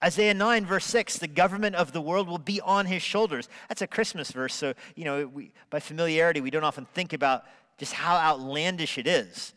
[0.04, 3.48] Isaiah 9, verse 6, the government of the world will be on his shoulders.
[3.68, 7.44] That's a Christmas verse, so, you know, we, by familiarity, we don't often think about
[7.78, 9.52] just how outlandish it is.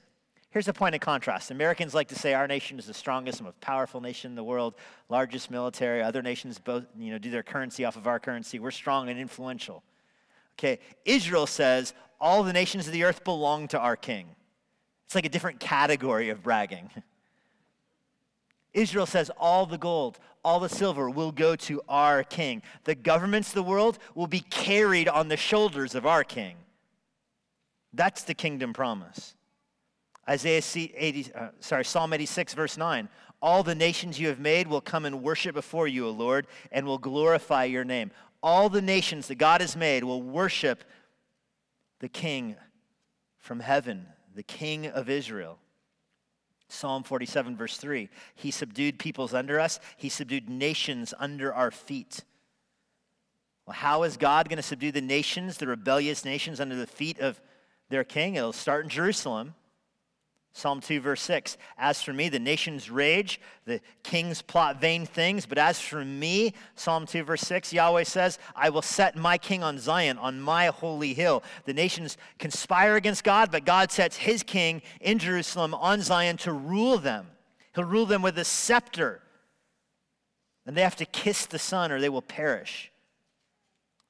[0.52, 1.52] Here's a point of contrast.
[1.52, 4.74] Americans like to say our nation is the strongest most powerful nation in the world,
[5.08, 6.02] largest military.
[6.02, 8.58] Other nations both, you know, do their currency off of our currency.
[8.58, 9.84] We're strong and influential.
[10.58, 14.36] Okay, Israel says all the nations of the earth belong to our king.
[15.06, 16.90] It's like a different category of bragging.
[18.74, 22.62] Israel says all the gold, all the silver will go to our king.
[22.84, 26.56] The governments of the world will be carried on the shoulders of our king.
[27.94, 29.36] That's the kingdom promise.
[30.30, 33.10] Isaiah 80, uh, sorry, Psalm 86, verse 9.
[33.42, 36.86] All the nations you have made will come and worship before you, O Lord, and
[36.86, 38.12] will glorify your name.
[38.44, 40.84] All the nations that God has made will worship
[42.00, 42.56] the King
[43.38, 45.58] from heaven, the King of Israel.
[46.68, 48.10] Psalm 47, verse 3.
[48.36, 52.24] He subdued peoples under us, He subdued nations under our feet.
[53.66, 57.20] Well, how is God going to subdue the nations, the rebellious nations, under the feet
[57.20, 57.42] of
[57.90, 58.36] their king?
[58.36, 59.56] It'll start in Jerusalem.
[60.54, 65.46] Psalm 2, verse 6 As for me, the nations rage, the kings plot vain things.
[65.46, 69.64] But as for me, Psalm 2, verse 6, Yahweh says, I will set my king
[69.64, 71.44] on Zion, on my holy hill.
[71.66, 76.54] The nations conspire against God, but God sets his king in Jerusalem on Zion to
[76.54, 77.28] rule them.
[77.76, 79.22] He'll rule them with a scepter.
[80.66, 82.92] And they have to kiss the son or they will perish.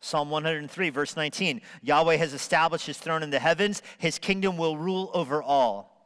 [0.01, 4.77] Psalm 103, verse 19 Yahweh has established his throne in the heavens, his kingdom will
[4.77, 5.98] rule over all.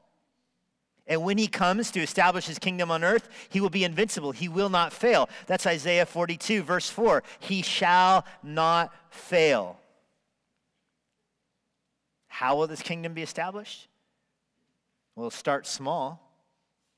[1.05, 4.31] And when he comes to establish his kingdom on earth, he will be invincible.
[4.31, 5.29] He will not fail.
[5.47, 7.23] That's Isaiah 42, verse 4.
[7.39, 9.77] He shall not fail.
[12.27, 13.87] How will this kingdom be established?
[15.15, 16.19] Well, start small.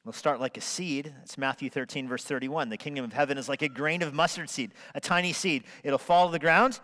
[0.06, 1.12] We'll start like a seed.
[1.24, 2.70] It's Matthew 13, verse 31.
[2.70, 5.64] The kingdom of heaven is like a grain of mustard seed, a tiny seed.
[5.84, 6.80] It'll fall to the ground,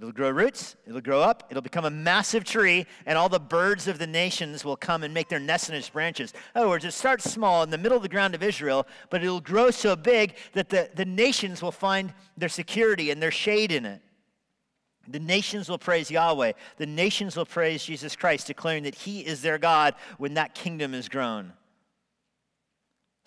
[0.00, 3.86] It'll grow roots, it'll grow up, it'll become a massive tree, and all the birds
[3.86, 6.32] of the nations will come and make their nests in its branches.
[6.54, 9.22] In other words, it starts small in the middle of the ground of Israel, but
[9.22, 13.72] it'll grow so big that the, the nations will find their security and their shade
[13.72, 14.00] in it.
[15.06, 16.52] The nations will praise Yahweh.
[16.78, 20.94] The nations will praise Jesus Christ, declaring that He is their God when that kingdom
[20.94, 21.52] is grown.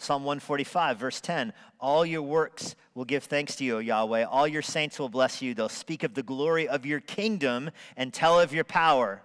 [0.04, 4.26] Psalm 145, verse 10 All your works will give thanks to you, O Yahweh.
[4.26, 5.54] All your saints will bless you.
[5.54, 9.22] They'll speak of the glory of your kingdom and tell of your power.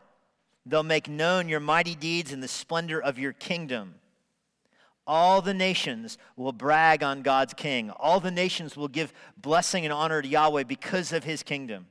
[0.64, 3.94] They'll make known your mighty deeds and the splendor of your kingdom.
[5.06, 7.90] All the nations will brag on God's king.
[7.90, 11.86] All the nations will give blessing and honor to Yahweh because of his kingdom.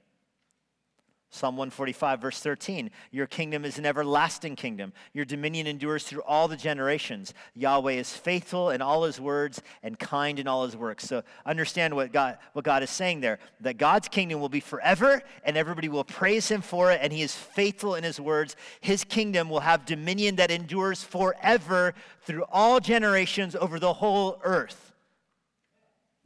[1.38, 4.92] Psalm 145, verse 13 Your kingdom is an everlasting kingdom.
[5.14, 7.34] Your dominion endures through all the generations.
[7.56, 11.08] Yahweh is faithful in all his words and kind in all his works.
[11.08, 15.22] So understand what God, what God is saying there that God's kingdom will be forever
[15.44, 18.56] and everybody will praise him for it, and he is faithful in his words.
[18.82, 24.87] His kingdom will have dominion that endures forever through all generations over the whole earth.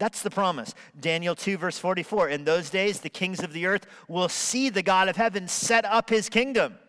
[0.02, 0.74] That's the promise.
[1.00, 2.30] Daniel 2, verse 44.
[2.30, 5.86] In those days, the kings of the earth will see the God of heaven set
[5.86, 6.80] up his kingdom.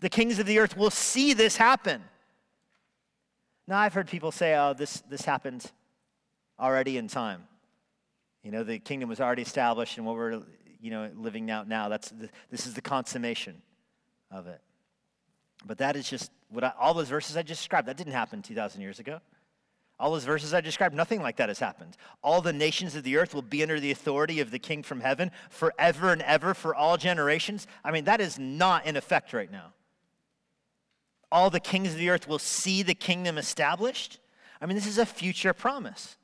[0.00, 2.02] The kings of the earth will see this happen.
[3.68, 5.70] Now, I've heard people say, oh, this, this happened
[6.58, 7.42] already in time.
[8.42, 10.40] You know, the kingdom was already established, and what we're
[10.80, 13.60] you know, living out now, that's the, this is the consummation
[14.30, 14.62] of it.
[15.66, 18.40] But that is just what I, all those verses I just described, that didn't happen
[18.40, 19.20] 2,000 years ago.
[19.98, 21.96] All those verses I described, nothing like that has happened.
[22.22, 25.00] All the nations of the earth will be under the authority of the king from
[25.00, 27.66] heaven forever and ever for all generations.
[27.84, 29.72] I mean, that is not in effect right now.
[31.30, 34.18] All the kings of the earth will see the kingdom established.
[34.60, 36.16] I mean, this is a future promise.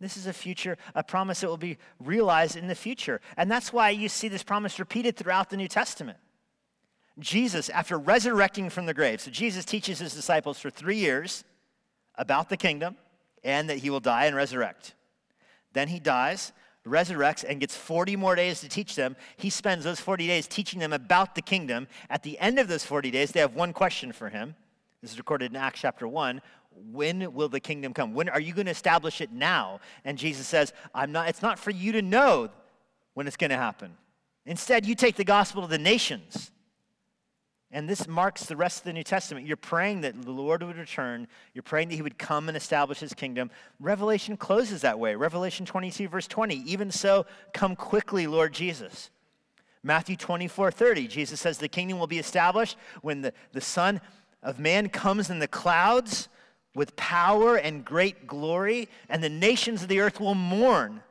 [0.00, 3.20] This is a future, a promise that will be realized in the future.
[3.36, 6.18] And that's why you see this promise repeated throughout the New Testament.
[7.18, 11.44] Jesus, after resurrecting from the grave, so Jesus teaches his disciples for three years
[12.16, 12.96] about the kingdom
[13.42, 14.94] and that he will die and resurrect.
[15.72, 16.52] Then he dies,
[16.86, 19.16] resurrects, and gets 40 more days to teach them.
[19.36, 21.88] He spends those 40 days teaching them about the kingdom.
[22.08, 24.54] At the end of those 40 days, they have one question for him.
[25.02, 26.40] This is recorded in Acts chapter 1.
[26.90, 28.14] When will the kingdom come?
[28.14, 29.80] When are you going to establish it now?
[30.04, 32.48] And Jesus says, I'm not, it's not for you to know
[33.12, 33.96] when it's going to happen.
[34.46, 36.50] Instead, you take the gospel to the nations.
[37.74, 39.48] And this marks the rest of the New Testament.
[39.48, 41.26] You're praying that the Lord would return.
[41.54, 43.50] You're praying that he would come and establish his kingdom.
[43.80, 45.16] Revelation closes that way.
[45.16, 46.54] Revelation 22, verse 20.
[46.54, 49.10] Even so, come quickly, Lord Jesus.
[49.82, 51.08] Matthew 24, 30.
[51.08, 54.00] Jesus says the kingdom will be established when the, the Son
[54.40, 56.28] of Man comes in the clouds
[56.76, 61.02] with power and great glory, and the nations of the earth will mourn.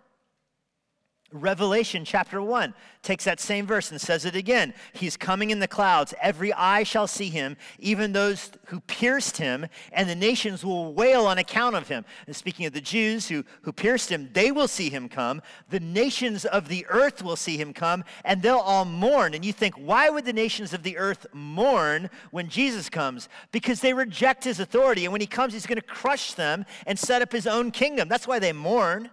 [1.34, 4.74] Revelation chapter 1 takes that same verse and says it again.
[4.94, 6.14] He's coming in the clouds.
[6.22, 11.26] Every eye shall see him, even those who pierced him, and the nations will wail
[11.26, 12.06] on account of him.
[12.28, 15.42] And speaking of the Jews who, who pierced him, they will see him come.
[15.70, 19.34] The nations of the earth will see him come, and they'll all mourn.
[19.34, 23.28] And you think, why would the nations of the earth mourn when Jesus comes?
[23.52, 25.06] Because they reject his authority.
[25.06, 28.08] And when he comes, he's going to crush them and set up his own kingdom.
[28.08, 29.10] That's why they mourn.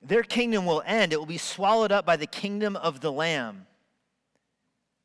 [0.00, 3.66] Their kingdom will end, it will be swallowed up by the kingdom of the Lamb.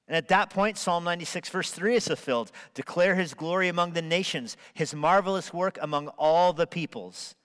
[0.08, 2.52] And at that point, Psalm 96, verse 3 is fulfilled.
[2.74, 7.36] Declare his glory among the nations, his marvelous work among all the peoples.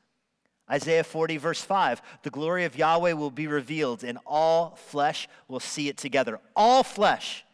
[0.71, 5.61] Isaiah 40, verse 5 The glory of Yahweh will be revealed, and all flesh will
[5.61, 6.41] see it together.
[6.55, 7.45] All flesh.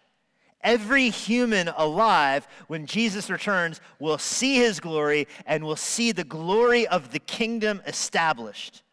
[0.62, 6.86] Every human alive, when Jesus returns, will see his glory and will see the glory
[6.86, 8.83] of the kingdom established.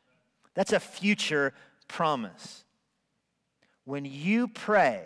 [0.62, 1.56] That's a future
[1.88, 2.65] promise.
[3.84, 5.02] When you pray,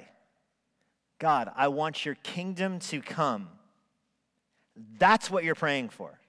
[1.18, 3.48] God, I want your kingdom to come,
[5.00, 6.20] that's what you're praying for.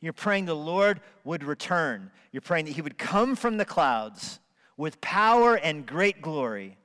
[0.00, 2.12] You're praying the Lord would return.
[2.30, 4.38] You're praying that he would come from the clouds
[4.76, 6.76] with power and great glory,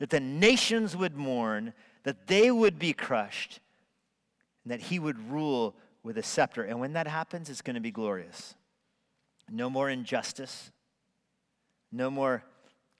[0.00, 3.60] that the nations would mourn, that they would be crushed,
[4.64, 6.64] and that he would rule with a scepter.
[6.64, 8.56] And when that happens, it's going to be glorious.
[9.50, 10.72] No more injustice.
[11.92, 12.42] No more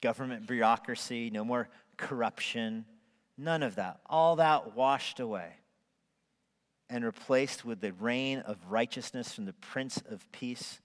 [0.01, 1.29] government bureaucracy.
[1.29, 2.85] No more corruption.
[3.37, 3.99] None of that.
[4.05, 5.53] All that washed away
[6.89, 10.79] and replaced with the reign of righteousness from the Prince of Peace,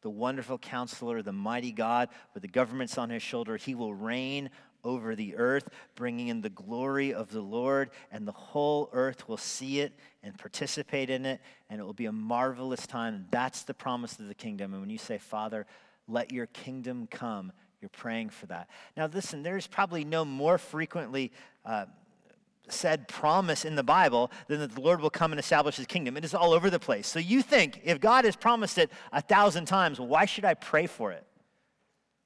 [0.00, 3.56] the wonderful counselor, the mighty God, with the governments on his shoulder.
[3.56, 4.50] He will reign
[4.84, 9.36] over the earth, bringing in the glory of the Lord, and the whole earth will
[9.36, 9.92] see it
[10.22, 11.40] and participate in it,
[11.70, 13.26] and it will be a marvelous time.
[13.30, 14.72] That's the promise of the kingdom.
[14.72, 15.66] And when you say, Father,
[16.08, 18.68] let your kingdom come, you're praying for that.
[18.96, 21.32] Now, listen, there's probably no more frequently
[21.64, 21.86] uh,
[22.68, 26.16] said promise in the Bible than that the Lord will come and establish his kingdom.
[26.16, 27.08] It is all over the place.
[27.08, 30.86] So you think, if God has promised it a thousand times, why should I pray
[30.86, 31.26] for it?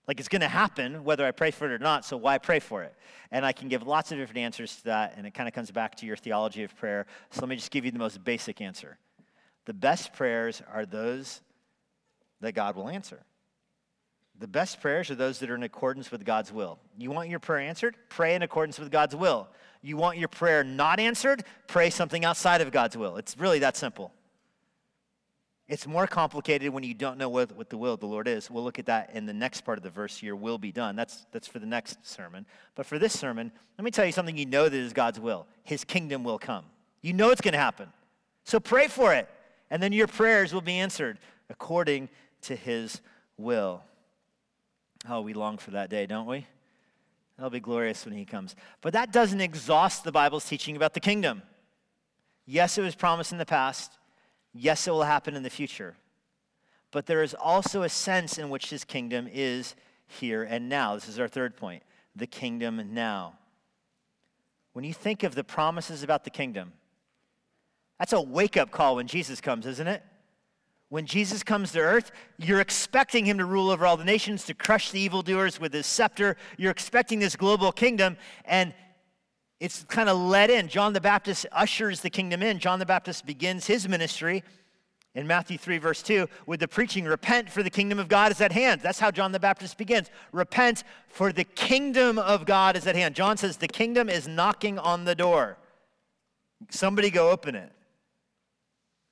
[0.07, 2.61] Like it's going to happen whether I pray for it or not, so why pray
[2.61, 2.95] for it?
[3.33, 5.71] And I can give lots of different answers to that, and it kind of comes
[5.71, 7.07] back to your theology of prayer.
[7.31, 8.99] So let me just give you the most basic answer.
[9.64, 11.40] The best prayers are those
[12.40, 13.25] that God will answer.
[14.38, 16.79] The best prayers are those that are in accordance with God's will.
[16.97, 17.97] You want your prayer answered?
[18.09, 19.49] Pray in accordance with God's will.
[19.83, 21.42] You want your prayer not answered?
[21.66, 23.16] Pray something outside of God's will.
[23.16, 24.12] It's really that simple.
[25.69, 28.49] It's more complicated when you don't know what, what the will of the Lord is.
[28.49, 30.23] We'll look at that in the next part of the verse.
[30.23, 30.95] Your will be done.
[30.95, 32.47] That's, that's for the next sermon.
[32.77, 35.47] But for this sermon, let me tell you something you know that is God's will.
[35.65, 36.65] His kingdom will come.
[37.03, 37.89] You know it's going to happen.
[38.45, 39.29] So pray for it.
[39.69, 41.19] And then your prayers will be answered
[41.51, 42.11] according
[42.43, 43.01] to his
[43.37, 43.83] will.
[45.09, 46.47] Oh, we long for that day, don't we?
[47.37, 48.55] That'll be glorious when he comes.
[48.81, 51.43] But that doesn't exhaust the Bible's teaching about the kingdom.
[52.47, 53.93] Yes, it was promised in the past.
[54.59, 55.97] Yes, it will happen in the future.
[56.91, 59.75] But there is also a sense in which his kingdom is
[60.07, 60.95] here and now.
[60.95, 61.83] This is our third point
[62.15, 63.35] the kingdom now.
[64.73, 66.73] When you think of the promises about the kingdom,
[67.99, 70.03] that's a wake up call when Jesus comes, isn't it?
[70.89, 74.55] When Jesus comes to earth, you're expecting him to rule over all the nations, to
[74.55, 76.37] crush the evildoers with his scepter.
[76.57, 78.73] You're expecting this global kingdom, and
[79.61, 80.69] it's kind of let in.
[80.69, 82.59] John the Baptist ushers the kingdom in.
[82.59, 84.43] John the Baptist begins his ministry
[85.15, 88.41] in Matthew 3, verse 2, with the preaching, Repent, for the kingdom of God is
[88.43, 88.83] at hand.
[88.83, 90.11] That's how John the Baptist begins.
[90.31, 93.15] Repent, for the kingdom of God is at hand.
[93.15, 95.57] John says, The kingdom is knocking on the door.
[96.69, 97.73] Somebody go open it.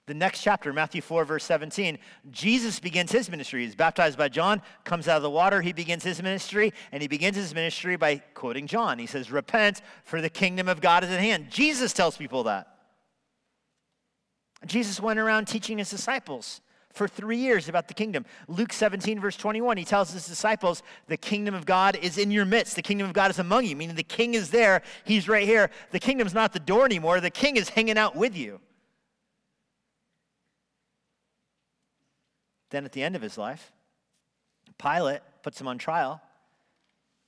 [0.07, 1.99] The next chapter, Matthew 4, verse 17,
[2.31, 3.65] Jesus begins his ministry.
[3.65, 7.09] He's baptized by John, comes out of the water, he begins his ministry, and he
[7.09, 8.99] begins his ministry by quoting John.
[8.99, 11.51] He says, Repent, for the kingdom of God is at hand.
[11.51, 12.69] Jesus tells people that.
[14.67, 16.61] Jesus went around teaching his disciples
[16.93, 18.27] for three years about the kingdom.
[18.47, 22.45] Luke 17, verse 21, he tells his disciples, The kingdom of God is in your
[22.45, 22.77] midst.
[22.77, 24.83] The kingdom of God is among you, meaning the king is there.
[25.05, 25.71] He's right here.
[25.93, 27.21] The kingdom's not the door anymore.
[27.21, 28.61] The king is hanging out with you.
[32.71, 33.73] Then at the end of his life,
[34.79, 36.21] Pilate puts him on trial.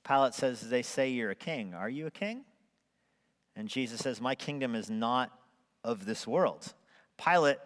[0.07, 1.73] Pilate says, They say you're a king.
[1.73, 2.45] Are you a king?
[3.55, 5.31] And Jesus says, My kingdom is not
[5.83, 6.73] of this world.
[7.23, 7.57] Pilate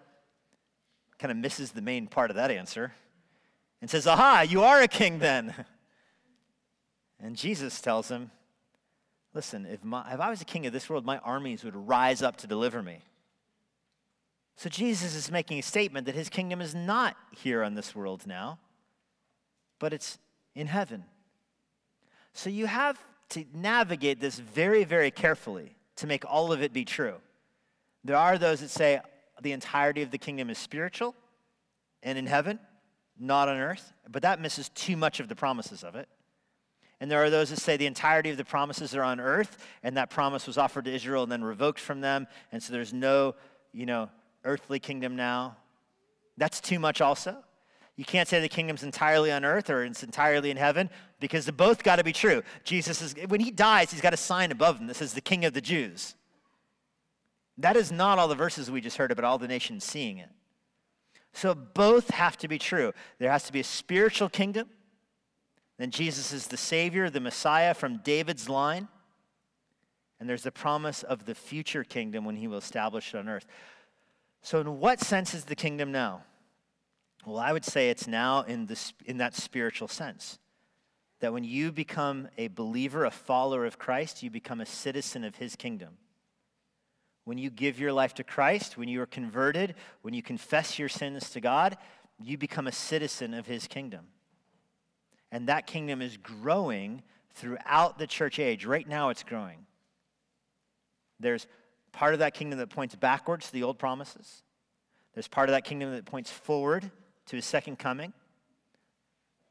[1.17, 2.93] kind of misses the main part of that answer
[3.81, 5.53] and says, Aha, you are a king then.
[7.23, 8.31] And Jesus tells him,
[9.33, 12.21] Listen, if, my, if I was a king of this world, my armies would rise
[12.21, 12.99] up to deliver me.
[14.55, 18.27] So Jesus is making a statement that his kingdom is not here on this world
[18.27, 18.59] now,
[19.79, 20.19] but it's
[20.53, 21.05] in heaven.
[22.33, 22.99] So you have
[23.29, 27.15] to navigate this very, very carefully to make all of it be true.
[28.03, 28.99] There are those that say
[29.41, 31.15] the entirety of the kingdom is spiritual
[32.03, 32.59] and in heaven,
[33.19, 36.07] not on earth, but that misses too much of the promises of it.
[36.99, 39.97] And there are those that say the entirety of the promises are on earth, and
[39.97, 43.33] that promise was offered to Israel and then revoked from them, and so there's no,
[43.73, 44.09] you know,
[44.43, 45.57] earthly kingdom now.
[46.37, 47.37] That's too much also.
[47.95, 50.89] You can't say the kingdom's entirely on earth or it's entirely in heaven
[51.19, 52.41] because they both got to be true.
[52.63, 55.45] Jesus is, when he dies, he's got a sign above him that says the king
[55.45, 56.15] of the Jews.
[57.57, 60.29] That is not all the verses we just heard about all the nations seeing it.
[61.33, 62.93] So both have to be true.
[63.19, 64.69] There has to be a spiritual kingdom.
[65.77, 68.87] Then Jesus is the Savior, the Messiah from David's line.
[70.19, 73.45] And there's the promise of the future kingdom when he will establish it on earth.
[74.41, 76.23] So, in what sense is the kingdom now?
[77.25, 80.39] Well, I would say it's now in, the, in that spiritual sense.
[81.19, 85.35] That when you become a believer, a follower of Christ, you become a citizen of
[85.35, 85.97] his kingdom.
[87.25, 90.89] When you give your life to Christ, when you are converted, when you confess your
[90.89, 91.77] sins to God,
[92.19, 94.07] you become a citizen of his kingdom.
[95.31, 97.03] And that kingdom is growing
[97.35, 98.65] throughout the church age.
[98.65, 99.67] Right now, it's growing.
[101.19, 101.45] There's
[101.91, 104.43] part of that kingdom that points backwards to the old promises,
[105.13, 106.89] there's part of that kingdom that points forward
[107.27, 108.13] to his second coming,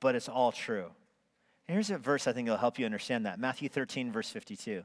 [0.01, 0.87] but it's all true.
[1.69, 4.83] And here's a verse I think will help you understand that Matthew 13, verse 52.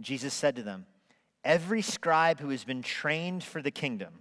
[0.00, 0.86] Jesus said to them,
[1.44, 4.12] Every scribe who has been trained for the kingdom,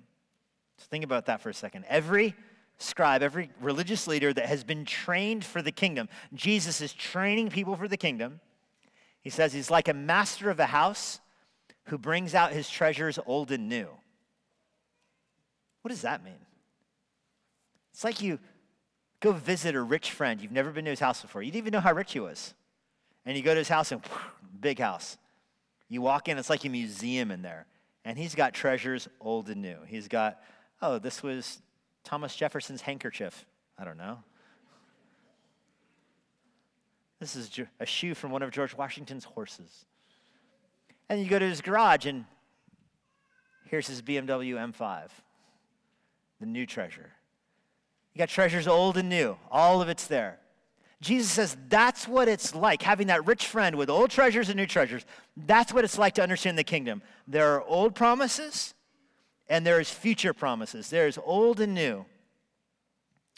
[0.78, 1.86] so think about that for a second.
[1.88, 2.36] Every
[2.80, 7.76] scribe, every religious leader that has been trained for the kingdom, Jesus is training people
[7.76, 8.39] for the kingdom.
[9.22, 11.20] He says he's like a master of a house
[11.86, 13.88] who brings out his treasures old and new.
[15.82, 16.34] What does that mean?
[17.94, 18.40] It's like you
[19.20, 20.42] go visit a rich friend.
[20.42, 21.42] You've never been to his house before.
[21.42, 22.54] You didn't even know how rich he was.
[23.26, 24.02] And you go to his house and
[24.60, 25.18] big house.
[25.90, 27.66] You walk in, it's like a museum in there.
[28.06, 29.78] And he's got treasures old and new.
[29.88, 30.42] He's got,
[30.82, 31.62] oh, this was
[32.04, 33.46] Thomas Jefferson's handkerchief.
[33.78, 34.20] I don't know.
[37.20, 39.86] This is a shoe from one of George Washington's horses.
[41.12, 42.24] And you go to his garage, and
[43.66, 45.09] here's his BMW M5,
[46.39, 47.12] the new treasure.
[48.14, 50.39] You got treasures old and new, all of it's there.
[51.01, 54.66] Jesus says that's what it's like, having that rich friend with old treasures and new
[54.66, 55.03] treasures.
[55.36, 57.01] That's what it's like to understand the kingdom.
[57.28, 58.74] There are old promises
[59.49, 60.89] and there is future promises.
[60.89, 62.05] There is old and new,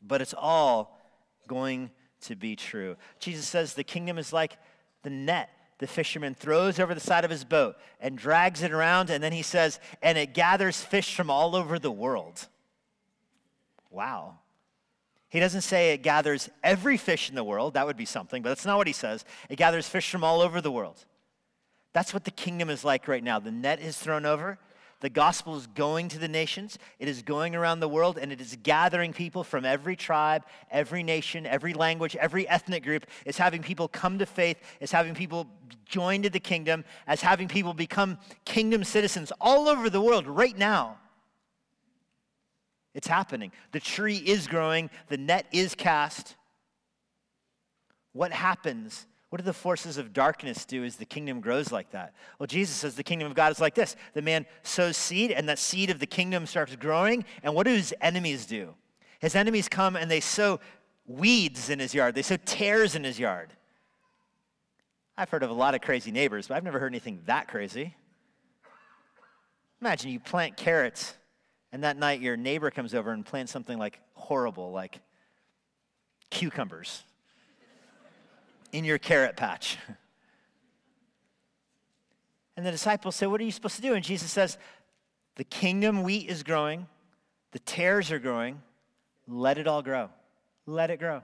[0.03, 0.99] but it's all
[1.47, 1.89] going
[2.21, 2.97] to be true.
[3.17, 4.59] Jesus says the kingdom is like
[5.01, 5.49] the net
[5.79, 9.31] the fisherman throws over the side of his boat and drags it around, and then
[9.31, 12.47] he says, and it gathers fish from all over the world.
[13.89, 14.39] Wow.
[15.29, 17.73] He doesn't say it gathers every fish in the world.
[17.73, 19.25] That would be something, but that's not what he says.
[19.49, 21.05] It gathers fish from all over the world.
[21.91, 23.39] That's what the kingdom is like right now.
[23.39, 24.59] The net is thrown over.
[25.03, 26.79] The gospel is going to the nations.
[26.97, 31.03] It is going around the world and it is gathering people from every tribe, every
[31.03, 33.05] nation, every language, every ethnic group.
[33.25, 34.59] It's having people come to faith.
[34.79, 35.45] It's having people
[35.85, 40.57] join to the kingdom, as having people become kingdom citizens all over the world right
[40.57, 40.95] now.
[42.93, 43.51] It's happening.
[43.73, 46.37] The tree is growing, the net is cast.
[48.13, 52.13] What happens What do the forces of darkness do as the kingdom grows like that?
[52.37, 55.49] Well, Jesus says the kingdom of God is like this the man sows seed, and
[55.49, 57.25] that seed of the kingdom starts growing.
[57.41, 58.75] And what do his enemies do?
[59.17, 60.59] His enemies come and they sow
[61.07, 63.49] weeds in his yard, they sow tares in his yard.
[65.17, 67.95] I've heard of a lot of crazy neighbors, but I've never heard anything that crazy.
[69.81, 71.15] Imagine you plant carrots,
[71.71, 74.99] and that night your neighbor comes over and plants something like horrible, like
[76.29, 77.03] cucumbers
[78.73, 79.77] in your carrot patch.
[82.55, 83.95] And the disciples say, What are you supposed to do?
[83.95, 84.57] And Jesus says,
[85.37, 86.87] The kingdom wheat is growing,
[87.51, 88.61] the tares are growing.
[89.27, 90.09] Let it all grow.
[90.65, 91.21] Let it grow.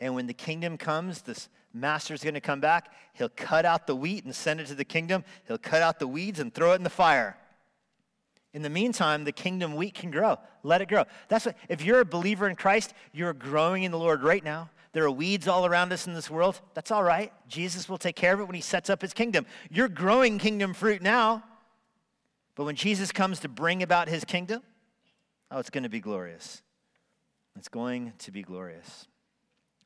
[0.00, 2.92] And when the kingdom comes, this master's going to come back.
[3.14, 5.24] He'll cut out the wheat and send it to the kingdom.
[5.46, 7.36] He'll cut out the weeds and throw it in the fire.
[8.54, 10.38] In the meantime, the kingdom wheat can grow.
[10.62, 11.04] Let it grow.
[11.28, 14.70] That's what, if you're a believer in Christ, you're growing in the Lord right now.
[14.92, 16.60] There are weeds all around us in this world.
[16.74, 17.32] That's all right.
[17.48, 19.46] Jesus will take care of it when he sets up his kingdom.
[19.70, 21.44] You're growing kingdom fruit now.
[22.54, 24.62] But when Jesus comes to bring about his kingdom,
[25.50, 26.62] oh, it's going to be glorious.
[27.56, 29.06] It's going to be glorious.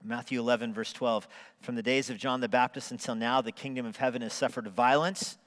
[0.04, 1.28] Matthew 11, verse 12.
[1.60, 4.66] From the days of John the Baptist until now, the kingdom of heaven has suffered
[4.68, 5.38] violence,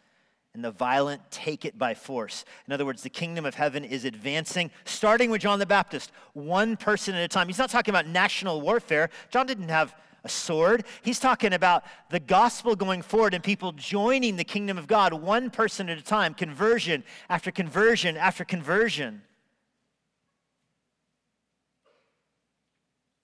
[0.55, 2.45] and the violent take it by force.
[2.65, 6.77] In other words, the kingdom of heaven is advancing, starting with John the Baptist, one
[6.77, 7.47] person at a time.
[7.47, 9.09] He's not talking about national warfare.
[9.29, 9.93] John didn't have
[10.23, 10.85] a sword.
[11.03, 15.49] He's talking about the gospel going forward and people joining the kingdom of God, one
[15.51, 19.21] person at a time, conversion after conversion after conversion.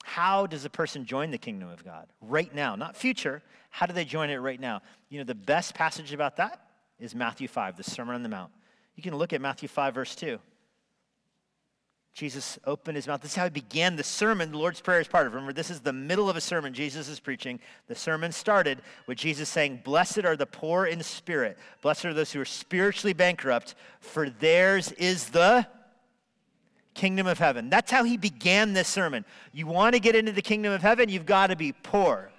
[0.03, 2.07] How does a person join the kingdom of God?
[2.19, 3.41] Right now, not future.
[3.69, 4.81] How do they join it right now?
[5.09, 6.61] You know, the best passage about that
[7.01, 8.51] is Matthew 5, the Sermon on the Mount.
[8.95, 10.39] You can look at Matthew 5, verse 2.
[12.13, 13.21] Jesus opened his mouth.
[13.21, 14.51] This is how he began the sermon.
[14.51, 15.35] The Lord's Prayer is part of it.
[15.35, 17.59] Remember, this is the middle of a sermon Jesus is preaching.
[17.87, 21.57] The sermon started with Jesus saying, Blessed are the poor in spirit.
[21.81, 25.65] Blessed are those who are spiritually bankrupt, for theirs is the
[26.93, 27.69] kingdom of heaven.
[27.69, 29.23] That's how he began this sermon.
[29.53, 32.29] You want to get into the kingdom of heaven, you've got to be poor.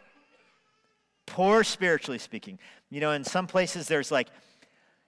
[1.24, 2.58] Poor spiritually speaking.
[2.90, 4.28] You know, in some places there's like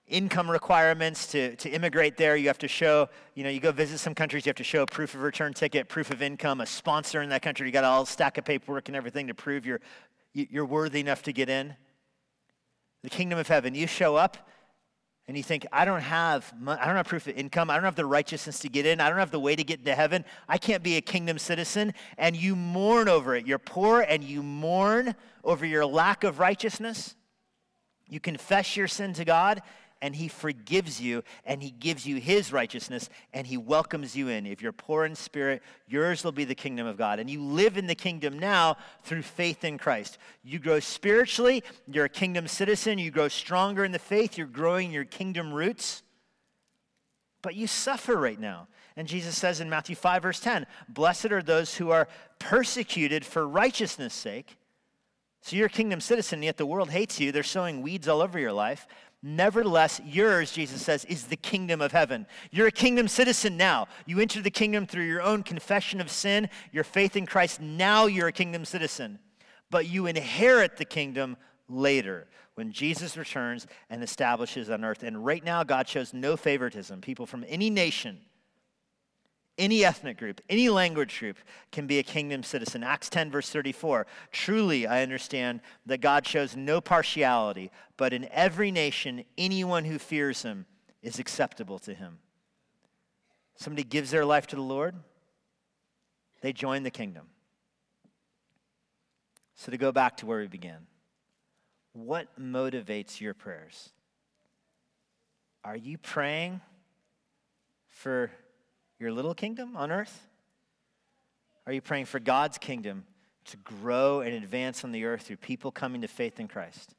[0.06, 2.36] income requirements to, to immigrate there.
[2.36, 4.82] You have to show, you know, you go visit some countries, you have to show
[4.82, 7.66] a proof of return ticket, proof of income, a sponsor in that country.
[7.66, 9.80] You got all stack of paperwork and everything to prove you're,
[10.32, 11.74] you're worthy enough to get in.
[13.02, 14.48] The kingdom of heaven, you show up,
[15.26, 17.70] and you think, I don't have, I don't have proof of income.
[17.70, 19.00] I don't have the righteousness to get in.
[19.00, 20.22] I don't have the way to get into heaven.
[20.48, 21.94] I can't be a kingdom citizen.
[22.18, 23.46] And you mourn over it.
[23.46, 27.14] You're poor and you mourn over your lack of righteousness.
[28.06, 29.62] You confess your sin to God
[30.04, 34.44] and he forgives you and he gives you his righteousness and he welcomes you in.
[34.44, 37.20] If you're poor in spirit, yours will be the kingdom of God.
[37.20, 40.18] And you live in the kingdom now through faith in Christ.
[40.42, 44.92] You grow spiritually, you're a kingdom citizen, you grow stronger in the faith, you're growing
[44.92, 46.02] your kingdom roots.
[47.40, 48.68] But you suffer right now.
[48.96, 53.48] And Jesus says in Matthew 5, verse 10, Blessed are those who are persecuted for
[53.48, 54.58] righteousness' sake.
[55.44, 57.30] So you're a kingdom citizen, yet the world hates you.
[57.30, 58.86] They're sowing weeds all over your life.
[59.26, 62.26] Nevertheless, yours, Jesus says, is the kingdom of heaven.
[62.50, 63.88] You're a kingdom citizen now.
[64.04, 67.58] You enter the kingdom through your own confession of sin, your faith in Christ.
[67.58, 69.18] Now you're a kingdom citizen.
[69.70, 71.38] But you inherit the kingdom
[71.70, 75.02] later when Jesus returns and establishes on earth.
[75.02, 77.00] And right now, God shows no favoritism.
[77.00, 78.18] People from any nation,
[79.56, 81.36] any ethnic group, any language group
[81.70, 82.82] can be a kingdom citizen.
[82.82, 84.06] Acts 10, verse 34.
[84.32, 90.42] Truly, I understand that God shows no partiality, but in every nation, anyone who fears
[90.42, 90.66] him
[91.02, 92.18] is acceptable to him.
[93.56, 94.96] Somebody gives their life to the Lord,
[96.40, 97.28] they join the kingdom.
[99.54, 100.88] So, to go back to where we began,
[101.92, 103.90] what motivates your prayers?
[105.64, 106.60] Are you praying
[107.88, 108.32] for
[109.04, 110.26] your little kingdom on earth?
[111.66, 113.04] Are you praying for God's kingdom
[113.44, 116.94] to grow and advance on the earth through people coming to faith in Christ?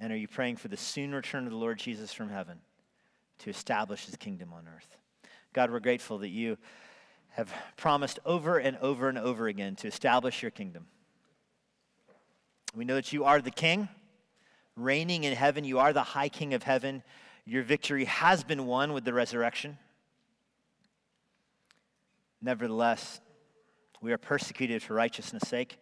[0.00, 2.60] And are you praying for the soon return of the Lord Jesus from heaven
[3.40, 4.96] to establish his kingdom on earth?
[5.52, 6.56] God, we're grateful that you
[7.32, 10.86] have promised over and over and over again to establish your kingdom.
[12.74, 13.90] We know that you are the king,
[14.74, 15.64] reigning in heaven.
[15.64, 17.02] You are the high king of heaven.
[17.44, 19.76] Your victory has been won with the resurrection.
[22.40, 23.20] Nevertheless,
[24.00, 25.78] we are persecuted for righteousness' sake,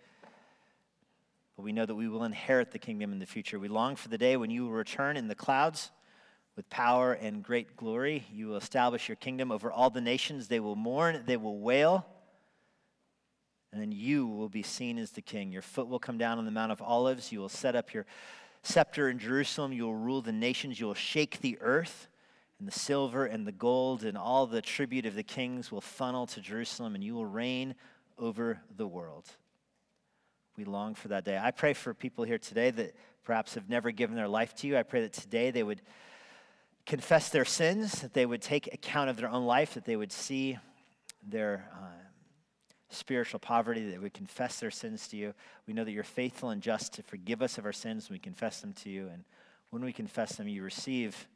[1.56, 3.58] but we know that we will inherit the kingdom in the future.
[3.58, 5.90] We long for the day when you will return in the clouds
[6.56, 8.24] with power and great glory.
[8.32, 10.48] You will establish your kingdom over all the nations.
[10.48, 12.06] They will mourn, they will wail.
[13.74, 15.50] and then you will be seen as the king.
[15.50, 17.32] Your foot will come down on the Mount of Olives.
[17.32, 18.06] You will set up your
[18.62, 19.72] scepter in Jerusalem.
[19.72, 20.78] You will rule the nations.
[20.78, 22.06] You will shake the earth,
[22.58, 26.26] and the silver and the gold and all the tribute of the kings will funnel
[26.28, 27.74] to Jerusalem, and you will reign
[28.18, 29.26] over the world.
[30.56, 31.38] We long for that day.
[31.40, 32.94] I pray for people here today that
[33.24, 34.76] perhaps have never given their life to you.
[34.76, 35.82] I pray that today they would
[36.86, 40.12] confess their sins, that they would take account of their own life, that they would
[40.12, 40.58] see
[41.22, 41.68] their.
[41.72, 42.04] Uh,
[42.94, 45.34] spiritual poverty, that we confess their sins to you.
[45.66, 48.20] We know that you're faithful and just to forgive us of our sins when we
[48.20, 49.08] confess them to you.
[49.12, 49.24] And
[49.70, 51.26] when we confess them, you receive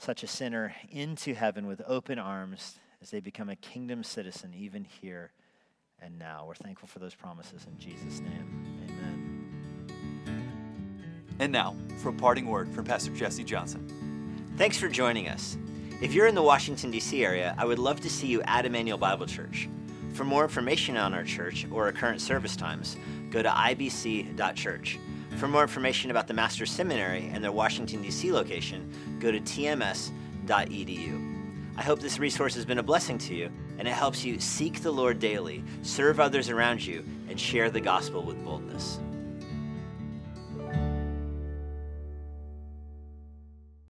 [0.00, 4.82] such a sinner into heaven with open arms as they become a kingdom citizen, even
[4.84, 5.30] here
[6.00, 6.44] and now.
[6.46, 8.86] We're thankful for those promises in Jesus' name.
[8.88, 9.36] Amen.
[11.38, 13.86] And now, for a parting word from Pastor Jesse Johnson.
[14.56, 15.58] Thanks for joining us.
[16.00, 17.22] If you're in the Washington, D.C.
[17.22, 19.68] area, I would love to see you at Immanuel Bible Church.
[20.14, 22.96] For more information on our church or our current service times,
[23.30, 24.98] go to ibc.church.
[25.40, 28.30] For more information about the Master's Seminary and their Washington, D.C.
[28.30, 30.10] location, go to tms.edu.
[31.78, 34.82] I hope this resource has been a blessing to you and it helps you seek
[34.82, 38.98] the Lord daily, serve others around you, and share the gospel with boldness.